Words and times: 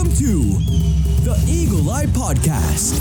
Welcome 0.00 0.16
to 0.16 0.42
the 1.24 1.44
Eagle 1.46 1.90
Eye 1.90 2.06
Podcast, 2.06 2.96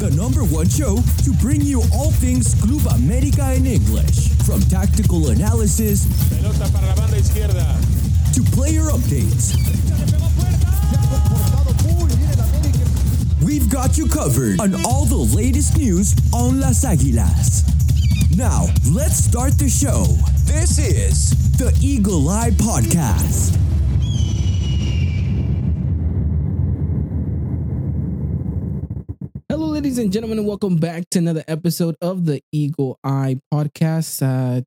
the 0.00 0.10
number 0.16 0.42
one 0.42 0.68
show 0.68 0.96
to 1.22 1.32
bring 1.34 1.60
you 1.60 1.82
all 1.94 2.10
things 2.10 2.56
Club 2.60 2.84
America 2.96 3.54
in 3.54 3.64
English, 3.64 4.30
from 4.44 4.60
tactical 4.62 5.28
analysis 5.28 6.02
to 8.34 8.42
player 8.50 8.90
updates. 8.90 9.54
We've 13.40 13.70
got 13.70 13.96
you 13.96 14.08
covered 14.08 14.60
on 14.60 14.84
all 14.84 15.04
the 15.04 15.36
latest 15.36 15.78
news 15.78 16.16
on 16.34 16.58
Las 16.58 16.84
Águilas. 16.84 17.62
Now, 18.36 18.66
let's 18.90 19.18
start 19.18 19.56
the 19.58 19.68
show. 19.68 20.02
This 20.50 20.78
is 20.78 21.30
the 21.56 21.72
Eagle 21.80 22.28
Eye 22.28 22.50
Podcast. 22.50 23.60
Hello, 29.52 29.71
ladies 29.82 29.98
and 29.98 30.12
gentlemen, 30.12 30.38
and 30.38 30.46
welcome 30.46 30.76
back 30.76 31.02
to 31.10 31.18
another 31.18 31.42
episode 31.48 31.96
of 32.00 32.24
the 32.24 32.40
Eagle 32.52 33.00
Eye 33.02 33.40
Podcast. 33.52 34.22
Uh, 34.22 34.62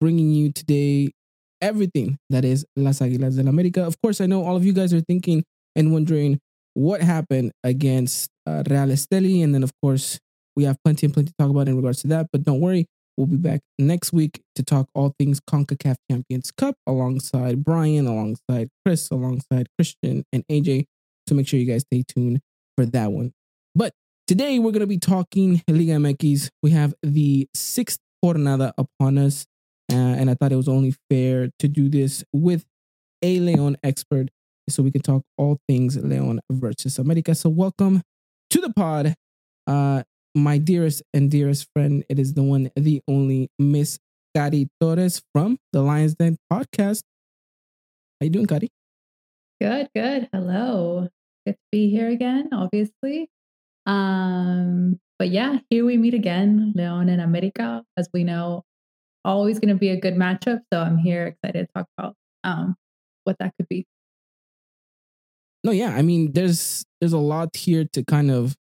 bringing 0.00 0.32
you 0.32 0.50
today 0.50 1.12
everything 1.60 2.18
that 2.30 2.44
is 2.44 2.66
Las 2.74 2.98
Águilas 2.98 3.36
del 3.36 3.44
América. 3.44 3.86
Of 3.86 3.94
course, 4.02 4.20
I 4.20 4.26
know 4.26 4.42
all 4.42 4.56
of 4.56 4.64
you 4.64 4.72
guys 4.72 4.92
are 4.92 5.00
thinking 5.02 5.44
and 5.76 5.92
wondering 5.92 6.40
what 6.74 7.00
happened 7.00 7.52
against 7.62 8.28
uh, 8.44 8.64
Real 8.68 8.88
Esteli, 8.88 9.44
and 9.44 9.54
then 9.54 9.62
of 9.62 9.70
course 9.80 10.18
we 10.56 10.64
have 10.64 10.76
plenty 10.82 11.06
and 11.06 11.14
plenty 11.14 11.28
to 11.28 11.34
talk 11.38 11.50
about 11.50 11.68
in 11.68 11.76
regards 11.76 12.02
to 12.02 12.08
that. 12.08 12.26
But 12.32 12.42
don't 12.42 12.60
worry, 12.60 12.86
we'll 13.16 13.28
be 13.28 13.36
back 13.36 13.60
next 13.78 14.12
week 14.12 14.42
to 14.56 14.64
talk 14.64 14.88
all 14.96 15.14
things 15.16 15.38
Concacaf 15.48 15.94
Champions 16.10 16.50
Cup 16.50 16.74
alongside 16.88 17.62
Brian, 17.62 18.08
alongside 18.08 18.70
Chris, 18.84 19.10
alongside 19.12 19.68
Christian 19.78 20.24
and 20.32 20.42
AJ. 20.50 20.86
So 21.28 21.36
make 21.36 21.46
sure 21.46 21.60
you 21.60 21.66
guys 21.66 21.82
stay 21.82 22.02
tuned 22.02 22.40
for 22.76 22.84
that 22.86 23.12
one. 23.12 23.32
But 23.76 23.92
Today 24.26 24.58
we're 24.58 24.72
going 24.72 24.80
to 24.80 24.88
be 24.88 24.98
talking 24.98 25.62
Liga 25.68 25.92
MX. 25.92 26.50
We 26.60 26.72
have 26.72 26.94
the 27.00 27.48
sixth 27.54 28.00
jornada 28.24 28.72
upon 28.76 29.18
us, 29.18 29.46
uh, 29.92 29.94
and 29.94 30.28
I 30.28 30.34
thought 30.34 30.50
it 30.50 30.56
was 30.56 30.66
only 30.66 30.96
fair 31.08 31.50
to 31.60 31.68
do 31.68 31.88
this 31.88 32.24
with 32.32 32.64
a 33.22 33.38
Leon 33.38 33.76
expert 33.84 34.30
so 34.68 34.82
we 34.82 34.90
can 34.90 35.02
talk 35.02 35.22
all 35.38 35.60
things 35.68 35.96
Leon 35.96 36.40
versus 36.50 36.98
America. 36.98 37.36
So 37.36 37.50
welcome 37.50 38.02
to 38.50 38.60
the 38.60 38.72
pod, 38.72 39.14
uh, 39.68 40.02
my 40.34 40.58
dearest 40.58 41.04
and 41.14 41.30
dearest 41.30 41.68
friend. 41.72 42.02
It 42.08 42.18
is 42.18 42.34
the 42.34 42.42
one, 42.42 42.72
the 42.74 43.02
only 43.06 43.48
Miss 43.60 44.00
Kari 44.34 44.68
Torres 44.80 45.22
from 45.32 45.56
the 45.72 45.82
Lions 45.82 46.16
Den 46.16 46.36
podcast. 46.52 47.02
How 48.20 48.24
you 48.24 48.30
doing, 48.30 48.46
Kari? 48.46 48.70
Good, 49.60 49.88
good. 49.94 50.28
Hello. 50.32 51.10
Good 51.46 51.52
to 51.52 51.58
be 51.70 51.90
here 51.90 52.08
again, 52.08 52.48
obviously. 52.52 53.30
Um, 53.86 54.98
but 55.18 55.30
yeah, 55.30 55.58
here 55.70 55.84
we 55.84 55.96
meet 55.96 56.14
again, 56.14 56.72
Leon 56.76 57.08
and 57.08 57.20
America, 57.20 57.84
as 57.96 58.08
we 58.12 58.24
know, 58.24 58.64
always 59.24 59.58
going 59.58 59.74
to 59.74 59.78
be 59.78 59.88
a 59.88 60.00
good 60.00 60.14
matchup. 60.14 60.60
So 60.72 60.80
I'm 60.80 60.98
here 60.98 61.26
excited 61.26 61.66
to 61.66 61.72
talk 61.74 61.86
about 61.96 62.14
um 62.44 62.76
what 63.24 63.36
that 63.38 63.52
could 63.56 63.68
be. 63.68 63.86
No, 65.64 65.72
yeah. 65.72 65.94
I 65.96 66.02
mean, 66.02 66.32
there's 66.32 66.84
there's 67.00 67.12
a 67.12 67.18
lot 67.18 67.56
here 67.56 67.84
to 67.92 68.04
kind 68.04 68.30
of 68.30 68.56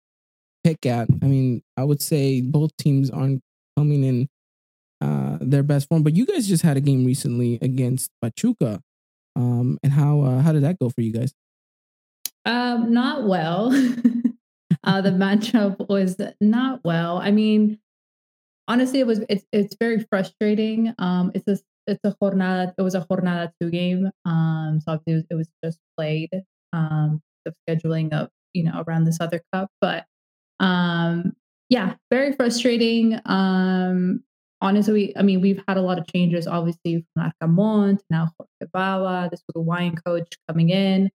pick 0.64 0.86
at. 0.86 1.08
I 1.22 1.26
mean, 1.26 1.62
I 1.78 1.84
would 1.84 2.02
say 2.02 2.42
both 2.42 2.76
teams 2.78 3.10
aren't 3.10 3.42
coming 3.78 4.04
in 4.04 4.30
uh 5.02 5.38
their 5.42 5.64
best 5.64 5.88
form, 5.88 6.04
but 6.04 6.16
you 6.16 6.26
guys 6.26 6.48
just 6.48 6.64
had 6.64 6.78
a 6.78 6.82
game 6.82 7.06
recently 7.06 7.58
against 7.62 8.12
Pachuca. 8.22 8.82
Um, 9.36 9.80
and 9.82 9.94
how 9.94 10.22
uh, 10.22 10.42
how 10.42 10.52
did 10.52 10.64
that 10.64 10.78
go 10.78 10.90
for 10.90 11.02
you 11.02 11.14
guys? 11.14 11.34
Um, 12.46 12.94
not 12.94 13.28
well. 13.28 13.72
uh, 14.84 15.02
the 15.02 15.10
matchup 15.10 15.88
was 15.90 16.18
not 16.40 16.82
well. 16.84 17.18
I 17.18 17.32
mean, 17.32 17.80
honestly, 18.68 19.00
it 19.00 19.08
was 19.08 19.24
it's 19.30 19.46
it's 19.52 19.76
very 19.80 20.06
frustrating. 20.10 20.94
Um, 20.98 21.32
it's 21.36 21.48
a 21.48 21.58
it's 21.88 22.02
a 22.04 22.16
jornada. 22.22 22.74
It 22.78 22.82
was 22.82 22.96
a 22.96 23.02
jornada 23.02 23.52
two 23.60 23.70
game. 23.70 24.10
Um, 24.26 24.80
so 24.84 24.94
obviously 24.94 25.14
it 25.14 25.16
was, 25.16 25.26
it 25.30 25.36
was 25.36 25.50
just 25.64 25.80
played. 25.98 26.30
Um, 26.74 27.22
the 27.44 27.54
scheduling 27.68 28.14
of 28.14 28.30
you 28.54 28.64
know 28.64 28.84
around 28.88 29.06
this 29.06 29.20
other 29.20 29.42
cup, 29.54 29.70
but 29.82 30.06
um, 30.60 31.34
yeah, 31.70 31.96
very 32.12 32.34
frustrating. 32.34 33.20
Um, 33.26 34.24
honestly, 34.62 35.16
I 35.18 35.22
mean, 35.24 35.42
we've 35.42 35.62
had 35.68 35.78
a 35.78 35.82
lot 35.82 35.98
of 36.00 36.08
changes. 36.08 36.48
Obviously, 36.48 37.06
from 37.16 37.32
Larcamón 37.42 38.00
now 38.10 38.30
Jorge 38.38 38.72
Bava, 38.74 39.30
this 39.30 39.44
Uruguayan 39.54 39.96
coach 39.96 40.34
coming 40.48 40.70
in 40.70 41.10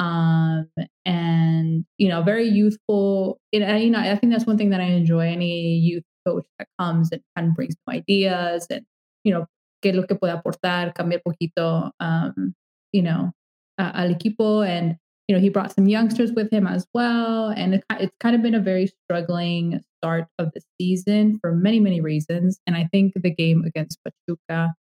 um, 0.00 0.66
and 1.04 1.84
you 1.98 2.08
know, 2.08 2.22
very 2.22 2.48
youthful. 2.48 3.38
You 3.52 3.60
know, 3.60 3.66
I 3.66 4.16
think 4.16 4.32
that's 4.32 4.46
one 4.46 4.58
thing 4.58 4.70
that 4.70 4.80
I 4.80 4.86
enjoy. 4.86 5.26
Any 5.26 5.76
youth 5.76 6.04
coach 6.26 6.46
that 6.58 6.68
comes 6.78 7.12
and 7.12 7.20
kind 7.36 7.48
of 7.48 7.54
brings 7.54 7.74
new 7.86 7.94
ideas 7.94 8.66
and 8.70 8.84
you 9.22 9.32
know, 9.32 9.46
qué 9.84 9.94
lo 9.94 10.06
que 10.06 10.16
puede 10.16 10.32
aportar, 10.32 10.94
cambiar 10.94 11.20
poquito, 11.22 11.90
um, 12.00 12.54
you 12.92 13.02
know, 13.02 13.30
uh, 13.78 13.92
al 13.94 14.14
equipo. 14.14 14.66
And 14.66 14.96
you 15.28 15.36
know, 15.36 15.40
he 15.40 15.50
brought 15.50 15.72
some 15.72 15.86
youngsters 15.86 16.32
with 16.32 16.50
him 16.50 16.66
as 16.66 16.86
well. 16.94 17.50
And 17.50 17.74
it, 17.74 17.84
it's 18.00 18.16
kind 18.20 18.34
of 18.34 18.42
been 18.42 18.54
a 18.54 18.60
very 18.60 18.88
struggling 19.04 19.80
start 19.98 20.26
of 20.38 20.50
the 20.54 20.62
season 20.80 21.38
for 21.40 21.54
many, 21.54 21.78
many 21.78 22.00
reasons. 22.00 22.58
And 22.66 22.74
I 22.74 22.88
think 22.90 23.12
the 23.14 23.30
game 23.30 23.62
against 23.64 23.98
Pachuca 24.02 24.74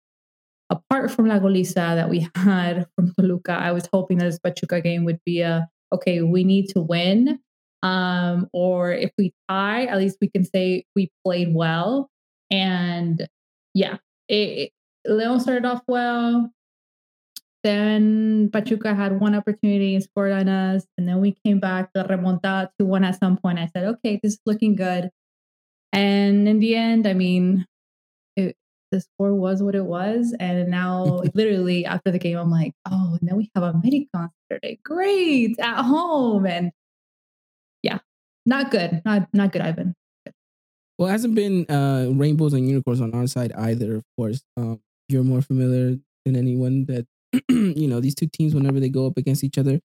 apart 0.69 1.11
from 1.11 1.27
La 1.27 1.39
Goliza 1.39 1.95
that 1.95 2.09
we 2.09 2.27
had 2.35 2.87
from 2.95 3.13
Toluca, 3.13 3.53
I 3.53 3.71
was 3.71 3.87
hoping 3.91 4.19
that 4.19 4.25
this 4.25 4.39
Pachuca 4.39 4.81
game 4.81 5.05
would 5.05 5.19
be 5.25 5.41
a 5.41 5.67
okay, 5.91 6.21
we 6.21 6.43
need 6.43 6.69
to 6.69 6.81
win. 6.81 7.39
Um, 7.81 8.47
or 8.53 8.91
if 8.91 9.11
we 9.17 9.33
tie, 9.47 9.85
at 9.85 9.97
least 9.97 10.17
we 10.21 10.29
can 10.29 10.43
say 10.43 10.83
we 10.95 11.11
played 11.25 11.53
well. 11.53 12.09
And 12.51 13.27
yeah, 13.73 13.97
it, 14.27 14.71
it, 15.05 15.11
Leon 15.11 15.39
started 15.39 15.65
off 15.65 15.81
well. 15.87 16.51
Then 17.63 18.49
Pachuca 18.51 18.93
had 18.93 19.19
one 19.19 19.35
opportunity 19.35 19.95
and 19.95 20.03
scored 20.03 20.31
on 20.31 20.47
us. 20.47 20.85
And 20.97 21.07
then 21.07 21.19
we 21.21 21.35
came 21.45 21.59
back 21.59 21.91
to 21.93 22.03
remontada 22.03 22.69
to 22.79 22.85
one 22.85 23.03
at 23.03 23.19
some 23.19 23.37
point. 23.37 23.59
I 23.59 23.67
said, 23.67 23.85
okay, 23.85 24.19
this 24.21 24.33
is 24.33 24.39
looking 24.45 24.75
good. 24.75 25.09
And 25.91 26.47
in 26.47 26.59
the 26.59 26.75
end, 26.75 27.07
I 27.07 27.13
mean, 27.13 27.65
the 28.91 29.01
score 29.01 29.33
was 29.33 29.61
what 29.61 29.75
it 29.75 29.85
was. 29.85 30.35
And 30.39 30.69
now, 30.69 31.21
literally 31.33 31.85
after 31.85 32.11
the 32.11 32.19
game, 32.19 32.37
I'm 32.37 32.51
like, 32.51 32.73
oh, 32.89 33.17
and 33.19 33.29
then 33.29 33.37
we 33.37 33.49
have 33.55 33.63
a 33.63 33.79
mini 33.83 34.09
Saturday. 34.15 34.79
Great 34.83 35.59
at 35.59 35.83
home. 35.83 36.45
And 36.45 36.71
yeah, 37.83 37.99
not 38.45 38.71
good. 38.71 39.01
Not 39.05 39.27
not 39.33 39.51
good, 39.51 39.61
Ivan. 39.61 39.95
Well, 40.97 41.07
it 41.07 41.11
hasn't 41.11 41.35
been 41.35 41.65
uh, 41.69 42.09
rainbows 42.11 42.53
and 42.53 42.67
unicorns 42.67 42.99
on 42.99 43.13
our 43.13 43.25
side 43.27 43.53
either. 43.53 43.95
Of 43.95 44.03
course, 44.17 44.43
um, 44.57 44.81
you're 45.07 45.23
more 45.23 45.41
familiar 45.41 45.97
than 46.25 46.35
anyone 46.35 46.85
that 46.85 47.07
you 47.49 47.87
know 47.87 48.01
these 48.01 48.15
two 48.15 48.27
teams. 48.27 48.53
Whenever 48.53 48.79
they 48.79 48.89
go 48.89 49.07
up 49.07 49.17
against 49.17 49.43
each 49.43 49.57
other, 49.57 49.79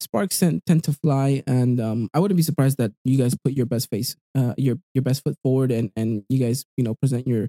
sparks 0.00 0.38
tend, 0.38 0.62
tend 0.66 0.84
to 0.84 0.92
fly, 0.92 1.42
and 1.46 1.80
um, 1.80 2.10
I 2.12 2.20
wouldn't 2.20 2.36
be 2.36 2.42
surprised 2.42 2.78
that 2.78 2.92
you 3.04 3.16
guys 3.16 3.34
put 3.42 3.54
your 3.54 3.66
best 3.66 3.88
face, 3.90 4.16
uh, 4.36 4.54
your 4.58 4.76
your 4.94 5.02
best 5.02 5.24
foot 5.24 5.36
forward, 5.42 5.70
and 5.70 5.90
and 5.96 6.24
you 6.28 6.38
guys 6.38 6.66
you 6.76 6.84
know 6.84 6.94
present 6.94 7.26
your 7.26 7.48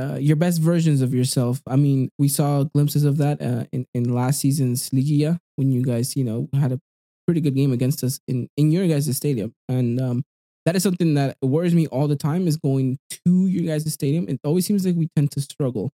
uh, 0.00 0.16
your 0.16 0.36
best 0.36 0.60
versions 0.60 1.02
of 1.02 1.12
yourself. 1.12 1.60
I 1.66 1.76
mean, 1.76 2.10
we 2.18 2.28
saw 2.28 2.64
glimpses 2.64 3.04
of 3.04 3.18
that 3.18 3.40
uh, 3.42 3.64
in 3.72 3.86
in 3.94 4.14
last 4.14 4.40
season's 4.40 4.90
Liguilla 4.90 5.38
when 5.56 5.70
you 5.70 5.82
guys, 5.82 6.16
you 6.16 6.24
know, 6.24 6.48
had 6.54 6.72
a 6.72 6.80
pretty 7.26 7.40
good 7.40 7.54
game 7.54 7.72
against 7.72 8.02
us 8.02 8.20
in 8.26 8.48
in 8.56 8.72
your 8.72 8.86
guys' 8.88 9.14
stadium, 9.16 9.52
and 9.68 10.00
um, 10.00 10.24
that 10.64 10.76
is 10.76 10.82
something 10.82 11.14
that 11.14 11.36
worries 11.42 11.74
me 11.74 11.86
all 11.88 12.08
the 12.08 12.16
time. 12.16 12.46
Is 12.48 12.56
going 12.56 12.98
to 13.26 13.46
your 13.46 13.66
guys' 13.66 13.92
stadium. 13.92 14.28
It 14.28 14.40
always 14.44 14.66
seems 14.66 14.86
like 14.86 14.96
we 14.96 15.08
tend 15.14 15.30
to 15.32 15.40
struggle. 15.40 15.90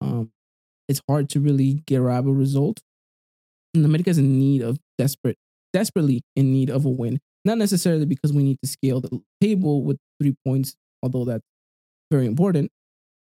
Um, 0.00 0.30
it's 0.88 1.02
hard 1.08 1.28
to 1.30 1.40
really 1.40 1.82
grab 1.88 2.26
a 2.26 2.32
result. 2.32 2.80
And 3.74 3.84
America 3.84 4.10
is 4.10 4.18
in 4.18 4.38
need 4.38 4.62
of 4.62 4.78
desperate, 4.96 5.36
desperately 5.72 6.22
in 6.34 6.52
need 6.52 6.70
of 6.70 6.84
a 6.86 6.88
win. 6.88 7.20
Not 7.44 7.58
necessarily 7.58 8.06
because 8.06 8.32
we 8.32 8.42
need 8.42 8.58
to 8.62 8.68
scale 8.68 9.00
the 9.00 9.20
table 9.40 9.82
with 9.82 9.98
three 10.20 10.34
points, 10.46 10.74
although 11.02 11.24
that's 11.24 11.44
very 12.10 12.26
important 12.26 12.70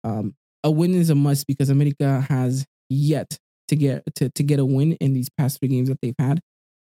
um, 0.04 0.36
a 0.64 0.72
win 0.72 0.94
is 0.94 1.10
a 1.10 1.16
must 1.16 1.48
because 1.48 1.70
America 1.70 2.26
has 2.30 2.66
yet 2.90 3.38
to 3.68 3.76
get 3.76 4.04
to, 4.16 4.30
to 4.30 4.44
get 4.44 4.60
a 4.60 4.66
win 4.66 4.94
in 4.94 5.14
these 5.14 5.30
past 5.30 5.60
three 5.60 5.70
games 5.70 5.90
that 5.90 6.00
they've 6.02 6.16
had. 6.20 6.40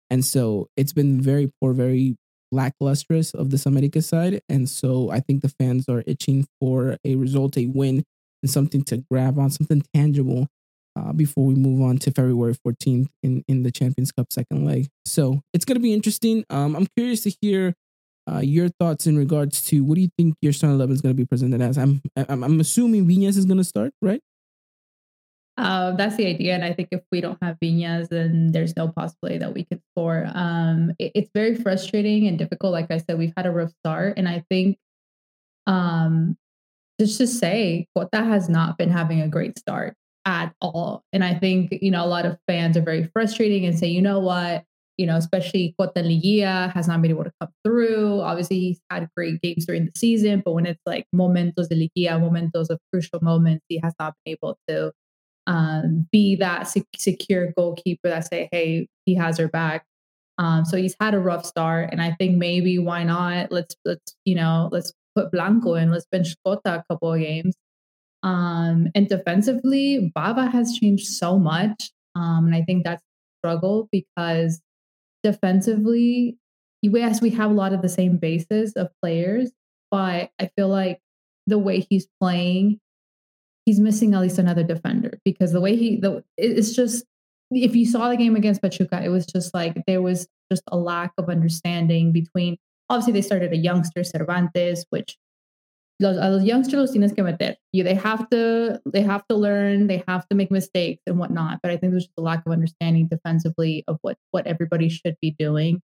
And 0.09 0.23
so 0.23 0.67
it's 0.77 0.93
been 0.93 1.19
very 1.21 1.51
poor, 1.59 1.73
very 1.73 2.15
lacklustrous 2.51 3.33
of 3.33 3.49
this 3.49 3.65
America 3.65 4.01
side. 4.01 4.41
And 4.47 4.69
so 4.69 5.09
I 5.09 5.19
think 5.19 5.41
the 5.41 5.53
fans 5.59 5.89
are 5.89 6.03
itching 6.05 6.47
for 6.59 6.97
a 7.03 7.15
result, 7.15 7.57
a 7.57 7.65
win, 7.65 8.03
and 8.43 8.49
something 8.49 8.83
to 8.85 8.97
grab 9.09 9.39
on, 9.39 9.49
something 9.49 9.83
tangible 9.93 10.47
uh, 10.95 11.11
before 11.11 11.45
we 11.45 11.55
move 11.55 11.81
on 11.81 11.97
to 11.97 12.11
February 12.11 12.55
14th 12.65 13.07
in, 13.23 13.43
in 13.47 13.63
the 13.63 13.71
Champions 13.71 14.11
Cup 14.11 14.31
second 14.31 14.65
leg. 14.65 14.87
So 15.05 15.41
it's 15.53 15.65
going 15.65 15.75
to 15.75 15.81
be 15.81 15.93
interesting. 15.93 16.45
Um, 16.49 16.75
I'm 16.75 16.87
curious 16.95 17.21
to 17.21 17.33
hear 17.41 17.73
uh, 18.31 18.39
your 18.39 18.69
thoughts 18.79 19.07
in 19.07 19.17
regards 19.17 19.61
to 19.63 19.83
what 19.83 19.95
do 19.95 20.01
you 20.01 20.09
think 20.17 20.35
your 20.41 20.53
starting 20.53 20.75
eleven 20.75 20.95
is 20.95 21.01
going 21.01 21.15
to 21.15 21.17
be 21.17 21.25
presented 21.25 21.61
as? 21.61 21.77
I'm 21.77 22.01
I'm, 22.15 22.43
I'm 22.43 22.59
assuming 22.59 23.05
Viñas 23.05 23.37
is 23.37 23.45
going 23.45 23.57
to 23.57 23.63
start, 23.63 23.93
right? 24.01 24.21
Uh, 25.57 25.95
that's 25.95 26.17
the 26.17 26.27
idea. 26.27 26.53
And 26.53 26.65
I 26.65 26.73
think 26.73 26.89
if 26.91 27.01
we 27.13 27.21
don't 27.21 27.37
have 27.41 27.57
Viñas, 27.63 28.09
then 28.09 28.51
there's 28.51 28.75
no 28.75 28.89
possibility 28.89 29.37
that 29.37 29.53
we 29.53 29.63
could 29.63 29.81
score. 29.91 30.29
Um, 30.33 30.91
it, 30.99 31.13
it's 31.15 31.31
very 31.33 31.55
frustrating 31.55 32.27
and 32.27 32.37
difficult. 32.37 32.73
Like 32.73 32.91
I 32.91 32.97
said, 32.97 33.17
we've 33.17 33.33
had 33.37 33.45
a 33.45 33.51
rough 33.51 33.71
start. 33.79 34.15
And 34.17 34.27
I 34.27 34.43
think 34.49 34.77
um, 35.65 36.35
just 36.99 37.17
to 37.19 37.27
say, 37.27 37.87
Cota 37.95 38.21
has 38.21 38.49
not 38.49 38.77
been 38.77 38.89
having 38.89 39.21
a 39.21 39.29
great 39.29 39.57
start 39.57 39.95
at 40.25 40.53
all. 40.59 41.03
And 41.13 41.23
I 41.23 41.35
think, 41.35 41.71
you 41.81 41.91
know, 41.91 42.03
a 42.03 42.07
lot 42.07 42.25
of 42.25 42.37
fans 42.47 42.75
are 42.75 42.81
very 42.81 43.09
frustrating 43.13 43.65
and 43.65 43.79
say, 43.79 43.87
you 43.87 44.01
know 44.01 44.19
what, 44.19 44.65
you 44.97 45.05
know, 45.05 45.17
especially 45.17 45.75
Cota 45.79 46.01
Liguilla 46.01 46.71
has 46.73 46.87
not 46.87 47.01
been 47.01 47.11
able 47.11 47.25
to 47.25 47.31
come 47.41 47.51
through. 47.63 48.21
Obviously, 48.21 48.59
he's 48.59 48.79
had 48.89 49.09
great 49.15 49.41
games 49.41 49.65
during 49.65 49.85
the 49.85 49.91
season, 49.95 50.41
but 50.43 50.53
when 50.53 50.65
it's 50.65 50.81
like 50.85 51.05
momentos 51.13 51.67
de 51.67 51.75
Liguilla, 51.75 52.19
momentos 52.19 52.69
of 52.69 52.79
crucial 52.91 53.19
moments, 53.21 53.65
he 53.67 53.79
has 53.83 53.93
not 53.99 54.13
been 54.23 54.33
able 54.33 54.57
to 54.67 54.91
um, 55.47 56.07
be 56.11 56.35
that 56.37 56.67
sec- 56.67 56.85
secure 56.95 57.51
goalkeeper 57.55 58.09
that 58.09 58.27
say, 58.27 58.49
hey, 58.51 58.87
he 59.05 59.15
has 59.15 59.37
her 59.37 59.47
back. 59.47 59.85
Um, 60.37 60.65
so 60.65 60.77
he's 60.77 60.95
had 60.99 61.13
a 61.13 61.19
rough 61.19 61.45
start, 61.45 61.89
and 61.91 62.01
I 62.01 62.11
think 62.11 62.37
maybe 62.37 62.77
why 62.77 63.03
not? 63.03 63.51
Let's 63.51 63.75
let's 63.85 64.15
you 64.25 64.35
know 64.35 64.69
let's 64.71 64.91
put 65.15 65.31
Blanco 65.31 65.75
in, 65.75 65.91
let's 65.91 66.05
bench 66.11 66.35
Cota 66.45 66.75
a 66.79 66.83
couple 66.89 67.13
of 67.13 67.19
games. 67.21 67.55
Um, 68.21 68.87
and 68.95 69.07
defensively, 69.07 70.11
Bava 70.17 70.51
has 70.51 70.73
changed 70.73 71.07
so 71.07 71.39
much, 71.39 71.91
um, 72.15 72.47
and 72.47 72.55
I 72.55 72.63
think 72.63 72.83
that's 72.83 73.01
struggle 73.45 73.87
because 73.91 74.61
defensively, 75.25 76.37
yes, 76.83 77.19
we 77.19 77.31
have 77.31 77.49
a 77.49 77.53
lot 77.53 77.73
of 77.73 77.81
the 77.81 77.89
same 77.89 78.17
bases 78.17 78.73
of 78.73 78.89
players, 79.01 79.51
but 79.89 80.29
I 80.39 80.49
feel 80.55 80.67
like 80.67 80.99
the 81.47 81.57
way 81.57 81.85
he's 81.89 82.07
playing 82.21 82.79
he's 83.65 83.79
missing 83.79 84.13
at 84.13 84.21
least 84.21 84.37
another 84.37 84.63
defender 84.63 85.19
because 85.25 85.51
the 85.51 85.59
way 85.59 85.75
he 85.75 85.97
the 85.97 86.23
it's 86.37 86.73
just 86.73 87.03
if 87.51 87.75
you 87.75 87.85
saw 87.85 88.09
the 88.09 88.17
game 88.17 88.35
against 88.35 88.61
Pachuca, 88.61 89.03
it 89.03 89.09
was 89.09 89.25
just 89.25 89.53
like 89.53 89.75
there 89.87 90.01
was 90.01 90.27
just 90.51 90.63
a 90.67 90.77
lack 90.77 91.11
of 91.17 91.29
understanding 91.29 92.11
between 92.11 92.57
obviously 92.89 93.13
they 93.13 93.21
started 93.21 93.51
a 93.51 93.57
youngster 93.57 94.03
Cervantes, 94.03 94.85
which 94.91 95.17
los, 95.99 96.17
a 96.17 96.29
los 96.29 96.43
youngsters 96.43 96.79
los 96.79 96.91
tienes 96.91 97.13
que 97.13 97.23
meter. 97.23 97.57
You 97.71 97.83
they 97.83 97.95
have 97.95 98.29
to 98.29 98.81
they 98.85 99.01
have 99.01 99.23
to 99.29 99.35
learn, 99.35 99.87
they 99.87 100.03
have 100.07 100.27
to 100.29 100.35
make 100.35 100.51
mistakes 100.51 101.01
and 101.07 101.17
whatnot. 101.17 101.59
But 101.61 101.71
I 101.71 101.77
think 101.77 101.91
there's 101.91 102.05
just 102.05 102.17
a 102.17 102.21
lack 102.21 102.45
of 102.45 102.51
understanding 102.51 103.07
defensively 103.07 103.83
of 103.87 103.97
what 104.01 104.17
what 104.31 104.47
everybody 104.47 104.89
should 104.89 105.15
be 105.21 105.35
doing. 105.37 105.81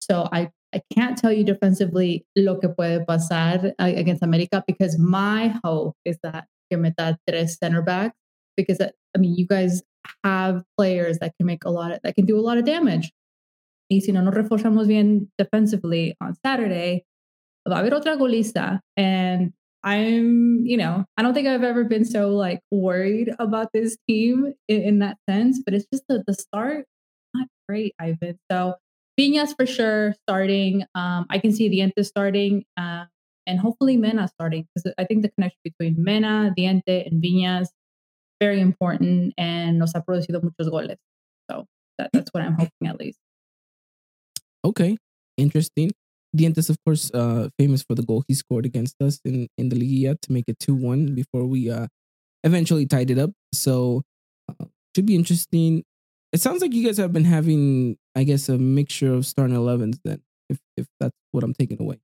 So 0.00 0.28
I 0.32 0.50
I 0.74 0.82
can't 0.92 1.16
tell 1.16 1.32
you 1.32 1.44
defensively 1.44 2.26
lo 2.36 2.58
que 2.58 2.68
puede 2.68 3.06
pasar 3.06 3.72
uh, 3.78 3.84
against 3.84 4.22
America 4.22 4.62
because 4.66 4.98
my 4.98 5.54
hope 5.64 5.96
is 6.04 6.18
that 6.22 6.46
que 6.70 6.76
meta 6.76 7.18
tres 7.26 7.56
center 7.58 7.82
backs 7.82 8.16
because 8.56 8.80
uh, 8.80 8.90
I 9.14 9.18
mean 9.18 9.34
you 9.34 9.46
guys 9.46 9.82
have 10.24 10.62
players 10.76 11.18
that 11.18 11.32
can 11.38 11.46
make 11.46 11.64
a 11.64 11.70
lot 11.70 11.92
of 11.92 12.00
that 12.02 12.14
can 12.14 12.26
do 12.26 12.38
a 12.38 12.42
lot 12.42 12.58
of 12.58 12.64
damage. 12.64 13.12
Y 13.90 14.00
si 14.00 14.12
no 14.12 14.20
nos 14.20 14.34
reforzamos 14.34 14.88
bien 14.88 15.30
defensively 15.38 16.16
on 16.20 16.34
Saturday, 16.44 17.04
va 17.68 17.76
a 17.76 17.78
haber 17.78 17.96
otra 17.96 18.16
golista. 18.16 18.80
And 18.96 19.52
I'm, 19.82 20.64
you 20.64 20.76
know, 20.76 21.04
I 21.16 21.22
don't 21.22 21.34
think 21.34 21.48
I've 21.48 21.62
ever 21.62 21.84
been 21.84 22.04
so 22.04 22.30
like 22.30 22.60
worried 22.70 23.30
about 23.38 23.68
this 23.72 23.96
team 24.08 24.52
in, 24.68 24.82
in 24.82 24.98
that 25.00 25.16
sense, 25.28 25.62
but 25.64 25.74
it's 25.74 25.86
just 25.92 26.04
the, 26.08 26.24
the 26.26 26.34
start, 26.34 26.86
not 27.34 27.48
great, 27.68 27.94
Ivan. 28.00 28.38
So 28.50 28.74
Viñas 29.18 29.54
for 29.56 29.66
sure 29.66 30.14
starting. 30.28 30.84
Um, 30.94 31.26
I 31.30 31.38
can 31.38 31.52
see 31.52 31.70
Diente 31.70 32.04
starting. 32.04 32.64
Uh, 32.76 33.04
and 33.46 33.60
hopefully 33.60 33.96
Mena 33.96 34.28
starting 34.28 34.66
because 34.74 34.92
I 34.98 35.04
think 35.04 35.22
the 35.22 35.30
connection 35.30 35.60
between 35.62 35.94
Mena, 36.02 36.52
Diente, 36.58 37.06
and 37.06 37.22
Viñas 37.22 37.68
very 38.40 38.60
important 38.60 39.32
and 39.38 39.78
nos 39.78 39.92
ha 39.92 40.02
producido 40.02 40.42
muchos 40.42 40.68
goles. 40.68 40.98
So 41.50 41.64
that, 41.98 42.10
that's 42.12 42.30
what 42.32 42.42
I'm 42.42 42.54
hoping 42.54 42.88
at 42.88 42.98
least. 42.98 43.18
Okay, 44.64 44.96
interesting. 45.36 45.92
Dientes, 46.36 46.70
of 46.70 46.76
course, 46.84 47.10
uh, 47.14 47.48
famous 47.58 47.82
for 47.82 47.94
the 47.94 48.02
goal 48.02 48.24
he 48.28 48.34
scored 48.34 48.66
against 48.66 48.96
us 49.00 49.20
in, 49.24 49.48
in 49.58 49.68
the 49.68 49.76
Liga 49.76 50.16
to 50.22 50.32
make 50.32 50.44
it 50.48 50.58
2 50.58 50.74
1 50.74 51.14
before 51.14 51.46
we 51.46 51.70
uh, 51.70 51.86
eventually 52.44 52.86
tied 52.86 53.10
it 53.10 53.18
up. 53.18 53.30
So, 53.52 54.02
uh, 54.48 54.66
should 54.94 55.06
be 55.06 55.14
interesting. 55.14 55.84
It 56.32 56.40
sounds 56.40 56.60
like 56.60 56.74
you 56.74 56.84
guys 56.84 56.98
have 56.98 57.12
been 57.12 57.24
having, 57.24 57.96
I 58.14 58.24
guess, 58.24 58.48
a 58.48 58.58
mixture 58.58 59.12
of 59.14 59.26
starting 59.26 59.56
11s 59.56 59.98
then, 60.04 60.20
if, 60.50 60.58
if 60.76 60.86
that's 61.00 61.16
what 61.32 61.44
I'm 61.44 61.54
taking 61.54 61.80
away. 61.80 61.98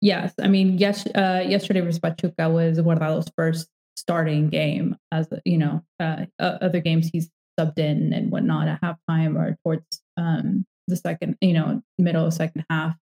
Yes, 0.00 0.32
I 0.40 0.48
mean, 0.48 0.78
yes. 0.78 1.06
Uh, 1.06 1.44
yesterday 1.46 1.80
versus 1.80 1.98
Pachuca 1.98 2.48
was 2.48 2.80
Guardado's 2.80 3.30
first 3.36 3.68
starting 3.96 4.48
game. 4.48 4.96
As 5.12 5.28
you 5.44 5.58
know, 5.58 5.82
uh, 5.98 6.24
other 6.38 6.80
games 6.80 7.10
he's 7.12 7.28
subbed 7.58 7.78
in 7.78 8.12
and 8.12 8.30
whatnot 8.30 8.68
at 8.68 8.80
halftime 8.80 9.36
or 9.36 9.56
towards 9.62 9.84
um, 10.16 10.64
the 10.88 10.96
second, 10.96 11.36
you 11.40 11.52
know, 11.52 11.82
middle 11.98 12.26
of 12.26 12.34
second 12.34 12.64
half. 12.70 12.96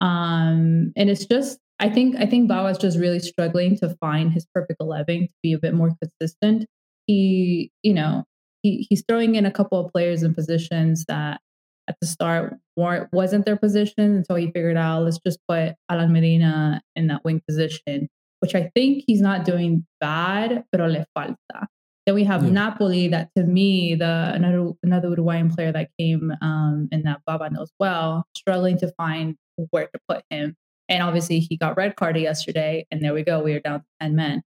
Um, 0.00 0.92
and 0.96 1.10
it's 1.10 1.26
just, 1.26 1.58
I 1.80 1.88
think, 1.88 2.16
I 2.16 2.26
think 2.26 2.50
Bava 2.50 2.70
is 2.70 2.78
just 2.78 2.98
really 2.98 3.20
struggling 3.20 3.76
to 3.78 3.96
find 4.00 4.32
his 4.32 4.46
perfect 4.54 4.80
eleven 4.80 5.22
to 5.22 5.32
be 5.42 5.52
a 5.52 5.58
bit 5.58 5.74
more 5.74 5.90
consistent. 6.00 6.66
He, 7.06 7.70
you 7.82 7.94
know, 7.94 8.24
he 8.62 8.86
he's 8.88 9.04
throwing 9.08 9.34
in 9.34 9.46
a 9.46 9.50
couple 9.50 9.84
of 9.84 9.92
players 9.92 10.22
in 10.22 10.34
positions 10.34 11.04
that 11.08 11.40
at 11.88 11.96
the 12.00 12.06
start 12.06 12.56
weren't 12.76 13.08
wasn't 13.12 13.46
their 13.46 13.56
position 13.56 14.16
until 14.16 14.36
he 14.36 14.46
figured 14.46 14.76
out 14.76 15.04
let's 15.04 15.18
just 15.26 15.38
put 15.48 15.74
Alan 15.88 16.12
Medina 16.12 16.82
in 16.94 17.06
that 17.06 17.24
wing 17.24 17.40
position, 17.48 18.08
which 18.40 18.54
I 18.54 18.70
think 18.74 19.04
he's 19.06 19.20
not 19.20 19.44
doing 19.44 19.86
bad, 20.00 20.64
pero 20.70 20.86
le 20.86 21.06
falta. 21.16 21.66
Then 22.06 22.14
we 22.14 22.24
have 22.24 22.42
yeah. 22.44 22.50
Napoli, 22.50 23.08
that 23.08 23.28
to 23.36 23.44
me, 23.44 23.94
the 23.94 24.32
another 24.34 24.72
another 24.82 25.08
Uruguayan 25.08 25.50
player 25.50 25.72
that 25.72 25.90
came 25.98 26.32
um, 26.40 26.88
in 26.90 27.02
that 27.02 27.20
Bava 27.28 27.50
knows 27.50 27.70
well, 27.78 28.24
struggling 28.36 28.78
to 28.78 28.92
find 28.96 29.36
where 29.70 29.86
to 29.86 30.00
put 30.08 30.22
him. 30.30 30.56
And 30.88 31.02
obviously 31.02 31.40
he 31.40 31.56
got 31.56 31.76
red 31.76 31.96
carded 31.96 32.22
yesterday, 32.22 32.86
and 32.90 33.02
there 33.02 33.12
we 33.12 33.22
go. 33.22 33.42
We 33.42 33.52
are 33.54 33.60
down 33.60 33.80
to 33.80 33.86
10 34.00 34.16
men. 34.16 34.42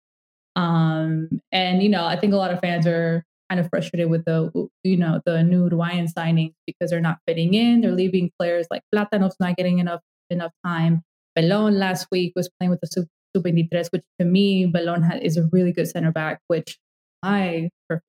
Um, 0.56 1.40
and 1.50 1.82
you 1.82 1.88
know, 1.88 2.04
I 2.04 2.16
think 2.16 2.32
a 2.32 2.36
lot 2.36 2.50
of 2.50 2.60
fans 2.60 2.86
are 2.86 3.24
kind 3.48 3.60
of 3.60 3.68
frustrated 3.70 4.10
with 4.10 4.24
the 4.24 4.50
you 4.82 4.96
know 4.96 5.20
the 5.24 5.42
new 5.42 5.64
Uruguayan 5.64 6.06
signings 6.06 6.54
because 6.66 6.90
they're 6.90 7.00
not 7.00 7.18
fitting 7.26 7.54
in. 7.54 7.80
They're 7.80 7.92
leaving 7.92 8.30
players 8.38 8.66
like 8.70 8.82
Platanos 8.94 9.32
not 9.40 9.56
getting 9.56 9.78
enough 9.78 10.00
enough 10.30 10.52
time. 10.64 11.02
Belon 11.36 11.78
last 11.78 12.08
week 12.10 12.32
was 12.36 12.50
playing 12.58 12.70
with 12.70 12.80
the 12.80 12.86
Sub 12.86 13.06
23, 13.34 13.84
which 13.90 14.02
to 14.18 14.26
me 14.26 14.66
Belon 14.66 15.10
is 15.22 15.36
a 15.36 15.48
really 15.52 15.72
good 15.72 15.88
center 15.88 16.12
back, 16.12 16.40
which 16.48 16.78
I 17.22 17.70
perfect 17.88 18.04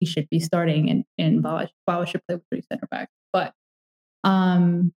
he 0.00 0.06
should 0.06 0.28
be 0.30 0.40
starting, 0.40 0.90
and 0.90 1.04
and 1.18 1.44
Bava 1.44 2.06
should 2.06 2.22
play 2.26 2.36
with 2.36 2.44
three 2.50 2.62
center 2.72 2.88
backs. 2.90 3.12
But 3.32 3.52
um, 4.24 4.92